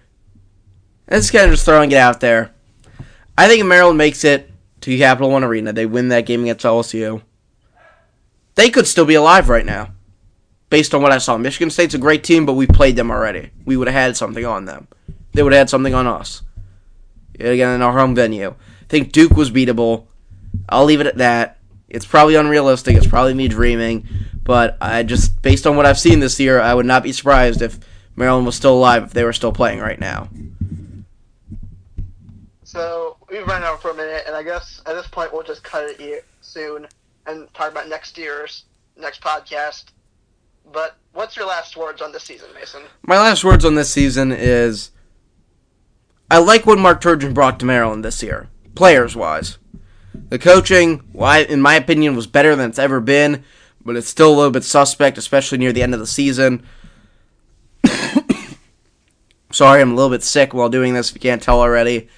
is 1.07 1.29
kind 1.31 1.45
of 1.45 1.51
just 1.51 1.65
throwing 1.65 1.91
it 1.91 1.97
out 1.97 2.19
there. 2.19 2.51
I 3.37 3.47
think 3.47 3.61
if 3.61 3.67
Maryland 3.67 3.97
makes 3.97 4.23
it 4.23 4.49
to 4.81 4.97
Capital 4.97 5.29
One 5.31 5.43
Arena, 5.43 5.73
they 5.73 5.85
win 5.85 6.09
that 6.09 6.25
game 6.25 6.41
against 6.43 6.65
LSU. 6.65 7.21
They 8.55 8.69
could 8.69 8.87
still 8.87 9.05
be 9.05 9.15
alive 9.15 9.49
right 9.49 9.65
now, 9.65 9.91
based 10.73 10.95
on 10.95 11.03
what 11.03 11.11
I 11.11 11.19
saw. 11.19 11.37
Michigan 11.37 11.69
State's 11.69 11.93
a 11.93 11.99
great 11.99 12.23
team, 12.23 12.47
but 12.47 12.53
we 12.53 12.65
played 12.65 12.95
them 12.95 13.11
already. 13.11 13.51
We 13.63 13.77
would 13.77 13.87
have 13.87 13.93
had 13.93 14.17
something 14.17 14.43
on 14.43 14.65
them. 14.65 14.87
They 15.33 15.43
would 15.43 15.53
have 15.53 15.59
had 15.59 15.69
something 15.69 15.93
on 15.93 16.07
us. 16.07 16.41
Again, 17.35 17.75
in 17.75 17.83
our 17.83 17.93
home 17.93 18.15
venue. 18.15 18.55
I 18.81 18.85
think 18.89 19.11
Duke 19.11 19.33
was 19.33 19.51
beatable. 19.51 20.07
I'll 20.67 20.85
leave 20.85 20.99
it 20.99 21.05
at 21.05 21.17
that. 21.17 21.59
It's 21.89 22.07
probably 22.07 22.33
unrealistic. 22.33 22.95
It's 22.95 23.05
probably 23.05 23.35
me 23.35 23.47
dreaming. 23.47 24.07
But 24.43 24.79
I 24.81 25.03
just, 25.03 25.43
based 25.43 25.67
on 25.67 25.75
what 25.75 25.85
I've 25.85 25.99
seen 25.99 26.21
this 26.21 26.39
year, 26.39 26.59
I 26.59 26.73
would 26.73 26.87
not 26.87 27.03
be 27.03 27.11
surprised 27.11 27.61
if 27.61 27.77
Maryland 28.15 28.47
was 28.47 28.55
still 28.55 28.73
alive 28.73 29.03
if 29.03 29.13
they 29.13 29.23
were 29.23 29.31
still 29.31 29.53
playing 29.53 29.77
right 29.77 29.99
now. 29.99 30.27
So 32.63 33.17
we've 33.29 33.45
run 33.45 33.61
out 33.61 33.79
for 33.79 33.91
a 33.91 33.93
minute, 33.93 34.23
and 34.25 34.35
I 34.35 34.41
guess 34.41 34.81
at 34.87 34.95
this 34.95 35.05
point 35.05 35.31
we'll 35.31 35.43
just 35.43 35.63
cut 35.63 35.87
it 35.99 36.25
soon 36.41 36.87
and 37.27 37.53
talk 37.53 37.71
about 37.71 37.87
next 37.89 38.17
year's 38.17 38.63
next 38.97 39.21
podcast. 39.21 39.83
But 40.71 40.97
what's 41.13 41.35
your 41.35 41.47
last 41.47 41.77
words 41.77 42.01
on 42.01 42.11
this 42.11 42.23
season, 42.23 42.49
Mason? 42.53 42.83
My 43.03 43.17
last 43.17 43.43
words 43.43 43.65
on 43.65 43.75
this 43.75 43.89
season 43.89 44.31
is 44.31 44.91
I 46.29 46.37
like 46.39 46.65
what 46.65 46.79
Mark 46.79 47.01
Turgeon 47.01 47.33
brought 47.33 47.59
to 47.59 47.65
Maryland 47.65 48.03
this 48.03 48.23
year, 48.23 48.49
players 48.75 49.15
wise. 49.15 49.57
The 50.29 50.39
coaching, 50.39 51.03
why 51.11 51.39
in 51.39 51.61
my 51.61 51.75
opinion, 51.75 52.15
was 52.15 52.27
better 52.27 52.55
than 52.55 52.69
it's 52.69 52.79
ever 52.79 52.99
been, 52.99 53.43
but 53.83 53.95
it's 53.95 54.07
still 54.07 54.33
a 54.33 54.35
little 54.35 54.51
bit 54.51 54.63
suspect, 54.63 55.17
especially 55.17 55.57
near 55.57 55.73
the 55.73 55.83
end 55.83 55.93
of 55.93 55.99
the 55.99 56.07
season. 56.07 56.65
Sorry, 59.51 59.81
I'm 59.81 59.91
a 59.91 59.95
little 59.95 60.09
bit 60.09 60.23
sick 60.23 60.53
while 60.53 60.69
doing 60.69 60.93
this. 60.93 61.09
If 61.09 61.15
you 61.15 61.21
can't 61.21 61.41
tell 61.41 61.59
already. 61.59 62.09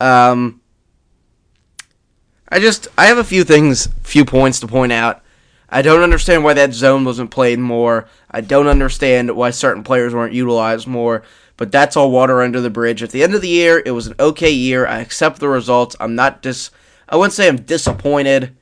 Um, 0.00 0.60
I 2.48 2.60
just 2.60 2.88
I 2.96 3.06
have 3.06 3.18
a 3.18 3.24
few 3.24 3.44
things, 3.44 3.88
few 4.02 4.24
points 4.24 4.60
to 4.60 4.66
point 4.66 4.92
out. 4.92 5.22
I 5.68 5.82
don't 5.82 6.02
understand 6.02 6.44
why 6.44 6.54
that 6.54 6.72
zone 6.72 7.04
wasn't 7.04 7.30
played 7.30 7.58
more. 7.58 8.08
I 8.30 8.40
don't 8.40 8.68
understand 8.68 9.36
why 9.36 9.50
certain 9.50 9.82
players 9.82 10.14
weren't 10.14 10.32
utilized 10.32 10.86
more. 10.86 11.22
But 11.58 11.72
that's 11.72 11.96
all 11.96 12.10
water 12.10 12.40
under 12.40 12.60
the 12.60 12.70
bridge. 12.70 13.02
At 13.02 13.10
the 13.10 13.22
end 13.22 13.34
of 13.34 13.40
the 13.42 13.48
year, 13.48 13.82
it 13.84 13.90
was 13.90 14.06
an 14.06 14.14
okay 14.20 14.50
year. 14.50 14.86
I 14.86 15.00
accept 15.00 15.40
the 15.40 15.48
results. 15.48 15.96
I'm 15.98 16.14
not 16.14 16.40
dis. 16.40 16.70
I 17.08 17.16
wouldn't 17.16 17.32
say 17.32 17.48
I'm 17.48 17.62
disappointed. 17.62 18.56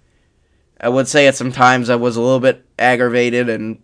I 0.81 0.89
would 0.89 1.07
say 1.07 1.27
at 1.27 1.37
some 1.37 1.53
times 1.53 1.91
I 1.91 1.97
was 1.97 2.17
a 2.17 2.23
little 2.23 2.41
bit 2.41 2.65
aggravated 2.79 3.49
and 3.49 3.81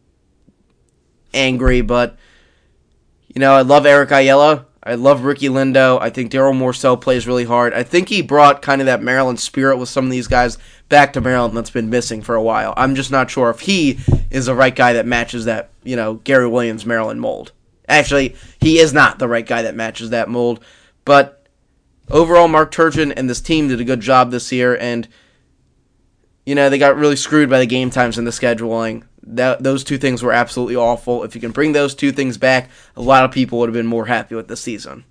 angry, 1.35 1.81
but 1.81 2.17
you 3.29 3.41
know 3.41 3.55
I 3.55 3.63
love 3.63 3.87
Eric 3.87 4.11
Ayala. 4.11 4.67
I 4.85 4.97
love 4.97 5.23
Ricky 5.23 5.49
Lindo. 5.49 6.01
I 6.01 6.11
think 6.11 6.33
Darryl 6.33 6.59
Morsell 6.59 7.01
plays 7.01 7.27
really 7.27 7.45
hard. 7.45 7.73
I 7.73 7.85
think 7.85 8.09
he 8.09 8.21
brought 8.21 8.63
kind 8.63 8.81
of 8.81 8.87
that 8.87 9.03
Maryland 9.03 9.39
spirit 9.39 9.77
with 9.77 9.89
some 9.89 10.05
of 10.05 10.11
these 10.11 10.27
guys 10.27 10.59
back 10.89 11.13
to 11.13 11.21
Maryland 11.21 11.57
that's 11.57 11.71
been 11.71 11.89
missing 11.89 12.21
for 12.21 12.35
a 12.35 12.43
while. 12.43 12.75
I'm 12.77 12.97
just 12.97 13.11
not 13.11 13.31
sure 13.31 13.51
if 13.51 13.61
he 13.61 14.01
is 14.31 14.47
the 14.47 14.55
right 14.57 14.75
guy 14.75 14.95
that 14.95 15.07
matches 15.07 15.45
that, 15.45 15.71
you 15.85 15.95
know, 15.95 16.15
Gary 16.15 16.49
Williams 16.49 16.85
Maryland 16.85 17.21
mold. 17.21 17.53
Actually, 17.89 18.35
he 18.61 18.79
is 18.79 18.93
not 18.93 19.19
the 19.21 19.29
right 19.29 19.47
guy 19.47 19.63
that 19.63 19.77
matches 19.77 20.11
that 20.11 20.29
mold. 20.29 20.65
But 21.05 21.47
overall, 22.11 22.49
Mark 22.49 22.73
Turgeon 22.73 23.13
and 23.17 23.31
this 23.31 23.41
team 23.41 23.69
did 23.69 23.81
a 23.81 23.85
good 23.85 24.01
job 24.01 24.31
this 24.31 24.51
year, 24.51 24.77
and 24.77 25.07
you 26.45 26.55
know 26.55 26.69
they 26.69 26.79
got 26.79 26.97
really 26.97 27.17
screwed 27.17 27.51
by 27.51 27.59
the 27.59 27.67
game 27.67 27.91
times 27.91 28.19
and 28.19 28.27
the 28.27 28.33
scheduling 28.33 29.05
that 29.25 29.63
those 29.63 29.85
two 29.85 29.99
things 29.99 30.23
were 30.23 30.33
absolutely 30.33 30.77
awful. 30.77 31.23
If 31.25 31.35
you 31.35 31.41
can 31.41 31.53
bring 31.53 31.73
those 31.73 31.95
two 31.95 32.13
things 32.13 32.39
back, 32.39 32.71
a 32.97 33.03
lot 33.03 33.25
of 33.25 33.31
people 33.31 33.59
would 33.59 33.69
have 33.69 33.75
been 33.75 33.87
more 33.87 34.07
happy 34.07 34.35
with 34.35 34.49
the 34.49 34.57
season. 34.57 35.05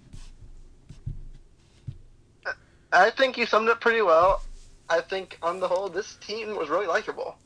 I 2.91 3.10
think 3.10 3.38
you 3.38 3.45
summed 3.45 3.69
it 3.69 3.80
pretty 3.80 4.02
well. 4.02 4.43
I 4.89 5.00
think 5.00 5.38
on 5.41 5.62
the 5.62 5.67
whole, 5.67 5.88
this 5.88 6.15
team 6.15 6.58
was 6.58 6.67
really 6.67 6.88
likable. 6.88 7.38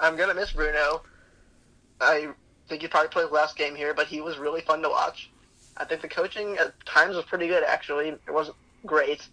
I'm 0.00 0.16
gonna 0.16 0.34
miss 0.34 0.52
Bruno. 0.52 1.02
I 2.00 2.28
think 2.68 2.82
he 2.82 2.88
probably 2.88 3.08
played 3.08 3.24
his 3.24 3.32
last 3.32 3.56
game 3.56 3.74
here, 3.76 3.94
but 3.94 4.06
he 4.06 4.20
was 4.20 4.38
really 4.38 4.60
fun 4.60 4.82
to 4.82 4.88
watch. 4.88 5.30
I 5.76 5.84
think 5.84 6.02
the 6.02 6.08
coaching 6.08 6.56
at 6.58 6.74
times 6.84 7.14
was 7.14 7.24
pretty 7.24 7.46
good. 7.46 7.62
Actually, 7.62 8.08
it 8.08 8.30
wasn't 8.32 8.56
great, 8.84 9.26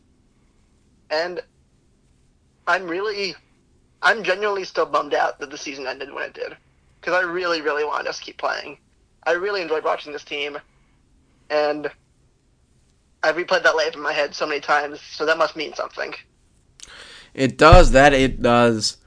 and 1.09 1.41
I'm 2.67 2.87
really 2.87 3.35
I'm 4.05 4.21
genuinely 4.21 4.63
still 4.63 4.85
bummed 4.85 5.15
out 5.15 5.39
that 5.39 5.49
the 5.49 5.57
season 5.57 5.87
ended 5.87 6.13
when 6.13 6.23
it 6.23 6.35
did, 6.35 6.55
because 7.01 7.15
I 7.15 7.21
really, 7.21 7.61
really 7.61 7.83
wanted 7.83 8.07
us 8.07 8.19
to 8.19 8.23
keep 8.23 8.37
playing. 8.37 8.77
I 9.23 9.31
really 9.31 9.63
enjoyed 9.63 9.83
watching 9.83 10.13
this 10.13 10.23
team, 10.23 10.59
and 11.49 11.89
I've 13.23 13.35
replayed 13.35 13.63
that 13.63 13.75
live 13.75 13.95
in 13.95 14.01
my 14.01 14.13
head 14.13 14.35
so 14.35 14.45
many 14.45 14.61
times, 14.61 15.01
so 15.01 15.25
that 15.25 15.39
must 15.39 15.55
mean 15.55 15.73
something. 15.73 16.13
It 17.33 17.57
does 17.57 17.91
that. 17.91 18.13
It 18.13 18.43
does. 18.43 18.97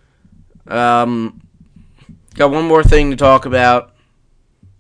Um, 0.66 1.42
got 2.34 2.50
one 2.50 2.66
more 2.66 2.82
thing 2.82 3.12
to 3.12 3.16
talk 3.16 3.46
about. 3.46 3.94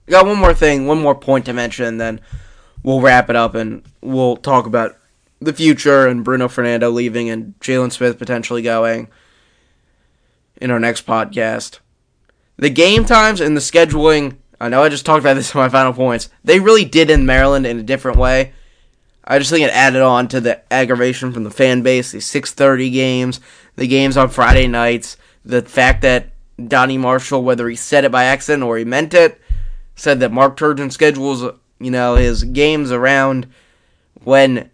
Got 0.06 0.26
one 0.26 0.38
more 0.38 0.54
thing, 0.54 0.86
one 0.86 1.00
more 1.00 1.14
point 1.14 1.46
to 1.46 1.52
mention, 1.52 1.98
then 1.98 2.20
we'll 2.82 3.00
wrap 3.00 3.30
it 3.30 3.36
up 3.36 3.54
and 3.54 3.84
we'll 4.00 4.36
talk 4.36 4.66
about 4.66 4.96
the 5.40 5.52
future 5.52 6.06
and 6.06 6.24
Bruno 6.24 6.48
Fernando 6.48 6.90
leaving 6.90 7.30
and 7.30 7.54
Jalen 7.60 7.92
Smith 7.92 8.18
potentially 8.18 8.62
going 8.62 9.08
in 10.60 10.70
our 10.70 10.80
next 10.80 11.06
podcast. 11.06 11.78
The 12.56 12.70
game 12.70 13.04
times 13.04 13.40
and 13.40 13.56
the 13.56 13.60
scheduling, 13.60 14.36
I 14.60 14.68
know 14.68 14.82
I 14.82 14.88
just 14.88 15.06
talked 15.06 15.20
about 15.20 15.34
this 15.34 15.54
in 15.54 15.60
my 15.60 15.68
final 15.68 15.92
points, 15.92 16.28
they 16.44 16.60
really 16.60 16.84
did 16.84 17.10
in 17.10 17.26
Maryland 17.26 17.66
in 17.66 17.78
a 17.78 17.82
different 17.84 18.18
way. 18.18 18.52
I 19.24 19.38
just 19.38 19.50
think 19.50 19.64
it 19.64 19.70
added 19.70 20.02
on 20.02 20.26
to 20.28 20.40
the 20.40 20.72
aggravation 20.72 21.32
from 21.32 21.44
the 21.44 21.50
fan 21.50 21.82
base, 21.82 22.12
the 22.12 22.18
6:30 22.18 22.90
games, 22.90 23.40
the 23.76 23.86
games 23.86 24.16
on 24.16 24.30
Friday 24.30 24.66
nights, 24.66 25.16
the 25.44 25.62
fact 25.62 26.02
that 26.02 26.32
Donnie 26.66 26.98
Marshall, 26.98 27.44
whether 27.44 27.68
he 27.68 27.76
said 27.76 28.04
it 28.04 28.10
by 28.10 28.24
accident 28.24 28.64
or 28.64 28.78
he 28.78 28.84
meant 28.84 29.14
it, 29.14 29.40
said 29.94 30.18
that 30.20 30.32
Mark 30.32 30.56
Turgeon 30.56 30.90
schedules, 30.90 31.42
you 31.78 31.90
know, 31.90 32.16
his 32.16 32.42
games 32.42 32.90
around 32.90 33.46
when 34.24 34.70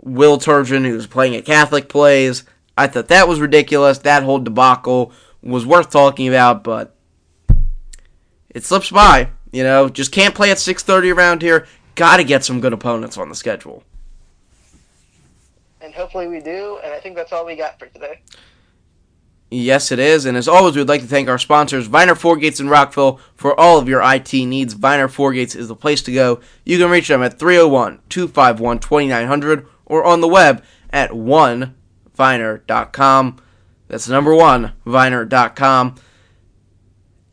Will 0.00 0.38
Turgeon, 0.38 0.86
who's 0.86 1.06
playing 1.06 1.36
at 1.36 1.44
Catholic, 1.44 1.88
plays. 1.88 2.44
I 2.78 2.86
thought 2.86 3.08
that 3.08 3.26
was 3.26 3.40
ridiculous. 3.40 3.98
That 3.98 4.22
whole 4.22 4.38
debacle 4.38 5.12
was 5.42 5.66
worth 5.66 5.90
talking 5.90 6.28
about, 6.28 6.62
but 6.62 6.94
it 8.48 8.64
slips 8.64 8.90
by. 8.90 9.30
You 9.50 9.64
know, 9.64 9.88
just 9.88 10.12
can't 10.12 10.34
play 10.34 10.52
at 10.52 10.58
6:30 10.58 11.14
around 11.14 11.42
here. 11.42 11.66
Got 11.96 12.18
to 12.18 12.24
get 12.24 12.44
some 12.44 12.60
good 12.60 12.72
opponents 12.72 13.18
on 13.18 13.28
the 13.28 13.34
schedule. 13.34 13.82
And 15.80 15.92
hopefully 15.92 16.28
we 16.28 16.40
do. 16.40 16.78
And 16.84 16.92
I 16.92 17.00
think 17.00 17.16
that's 17.16 17.32
all 17.32 17.44
we 17.44 17.56
got 17.56 17.78
for 17.80 17.86
today. 17.86 18.20
Yes, 19.50 19.90
it 19.90 19.98
is. 19.98 20.24
And 20.26 20.36
as 20.36 20.46
always, 20.46 20.76
we'd 20.76 20.88
like 20.88 21.00
to 21.00 21.06
thank 21.06 21.28
our 21.28 21.38
sponsors, 21.38 21.86
Viner 21.86 22.14
Gates 22.14 22.60
in 22.60 22.68
Rockville, 22.68 23.18
for 23.34 23.58
all 23.58 23.78
of 23.78 23.88
your 23.88 24.02
IT 24.02 24.32
needs. 24.34 24.74
Viner 24.74 25.08
Gates 25.08 25.56
is 25.56 25.68
the 25.68 25.74
place 25.74 26.02
to 26.02 26.12
go. 26.12 26.40
You 26.64 26.78
can 26.78 26.90
reach 26.90 27.08
them 27.08 27.22
at 27.22 27.38
301 27.38 28.00
251 28.08 28.78
2900 28.78 29.66
or 29.86 30.04
on 30.04 30.20
the 30.20 30.28
web 30.28 30.62
at 30.90 31.14
1 31.14 31.74
viner.com. 32.18 33.40
That's 33.86 34.08
number 34.08 34.34
one, 34.34 34.72
viner.com. 34.84 35.94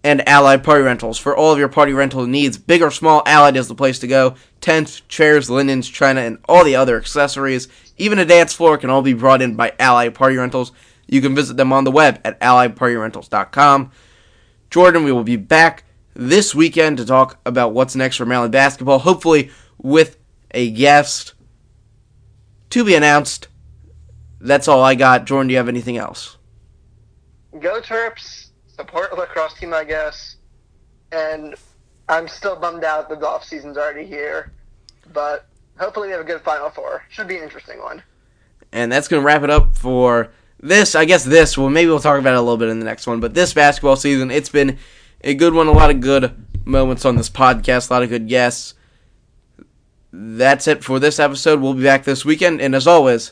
And 0.03 0.29
Allied 0.29 0.63
Party 0.63 0.83
Rentals. 0.83 1.17
For 1.17 1.35
all 1.35 1.51
of 1.51 1.57
your 1.57 1.67
party 1.67 1.91
rental 1.91 2.27
needs, 2.27 2.59
big 2.59 2.83
or 2.83 2.91
small, 2.91 3.23
Allied 3.25 3.57
is 3.57 3.67
the 3.67 3.75
place 3.75 3.97
to 3.99 4.07
go. 4.07 4.35
Tents, 4.61 5.01
chairs, 5.09 5.49
linens, 5.49 5.89
china, 5.89 6.21
and 6.21 6.37
all 6.47 6.63
the 6.63 6.75
other 6.75 6.97
accessories. 6.97 7.67
Even 7.97 8.19
a 8.19 8.25
dance 8.25 8.53
floor 8.53 8.77
can 8.77 8.91
all 8.91 9.01
be 9.01 9.13
brought 9.13 9.41
in 9.41 9.55
by 9.55 9.73
Allied 9.79 10.13
Party 10.13 10.37
Rentals. 10.37 10.71
You 11.07 11.21
can 11.21 11.33
visit 11.35 11.57
them 11.57 11.73
on 11.73 11.83
the 11.83 11.91
web 11.91 12.21
at 12.23 12.39
alliedpartyrentals.com. 12.39 13.91
Jordan, 14.69 15.03
we 15.03 15.11
will 15.11 15.23
be 15.23 15.37
back 15.37 15.83
this 16.13 16.53
weekend 16.53 16.97
to 16.97 17.05
talk 17.05 17.39
about 17.43 17.73
what's 17.73 17.95
next 17.95 18.17
for 18.17 18.25
Maryland 18.25 18.51
basketball, 18.51 18.99
hopefully 18.99 19.49
with 19.79 20.17
a 20.51 20.69
guest 20.69 21.33
to 22.69 22.83
be 22.83 22.93
announced 22.93 23.47
that's 24.45 24.67
all 24.67 24.83
I 24.83 24.95
got. 24.95 25.25
Jordan, 25.25 25.47
do 25.47 25.53
you 25.53 25.57
have 25.57 25.69
anything 25.69 25.97
else? 25.97 26.37
Go 27.59 27.81
Terps. 27.81 28.49
Support 28.67 29.17
lacrosse 29.17 29.53
team, 29.53 29.73
I 29.73 29.85
guess. 29.85 30.35
And 31.11 31.55
I'm 32.09 32.27
still 32.27 32.55
bummed 32.55 32.83
out 32.83 33.07
that 33.07 33.15
the 33.15 33.21
golf 33.21 33.43
season's 33.43 33.77
already 33.77 34.05
here. 34.05 34.51
But 35.13 35.47
hopefully 35.77 36.09
we 36.09 36.11
have 36.11 36.21
a 36.21 36.25
good 36.25 36.41
Final 36.41 36.69
Four. 36.69 37.03
Should 37.09 37.27
be 37.27 37.37
an 37.37 37.43
interesting 37.43 37.79
one. 37.79 38.03
And 38.71 38.91
that's 38.91 39.07
going 39.07 39.21
to 39.21 39.25
wrap 39.25 39.43
it 39.43 39.49
up 39.49 39.77
for 39.77 40.31
this. 40.59 40.95
I 40.95 41.05
guess 41.05 41.23
this. 41.23 41.57
Well, 41.57 41.69
maybe 41.69 41.89
we'll 41.89 41.99
talk 41.99 42.19
about 42.19 42.33
it 42.33 42.37
a 42.37 42.41
little 42.41 42.57
bit 42.57 42.69
in 42.69 42.79
the 42.79 42.85
next 42.85 43.07
one. 43.07 43.21
But 43.21 43.33
this 43.33 43.53
basketball 43.53 43.95
season, 43.95 44.31
it's 44.31 44.49
been 44.49 44.77
a 45.21 45.33
good 45.33 45.53
one. 45.53 45.67
A 45.67 45.71
lot 45.71 45.89
of 45.89 46.01
good 46.01 46.45
moments 46.65 47.05
on 47.05 47.15
this 47.15 47.29
podcast. 47.29 47.89
A 47.89 47.93
lot 47.93 48.03
of 48.03 48.09
good 48.09 48.27
guests. 48.27 48.73
That's 50.11 50.67
it 50.67 50.83
for 50.83 50.99
this 50.99 51.19
episode. 51.19 51.61
We'll 51.61 51.73
be 51.73 51.83
back 51.83 52.03
this 52.03 52.25
weekend. 52.25 52.59
And 52.59 52.75
as 52.75 52.87
always, 52.87 53.31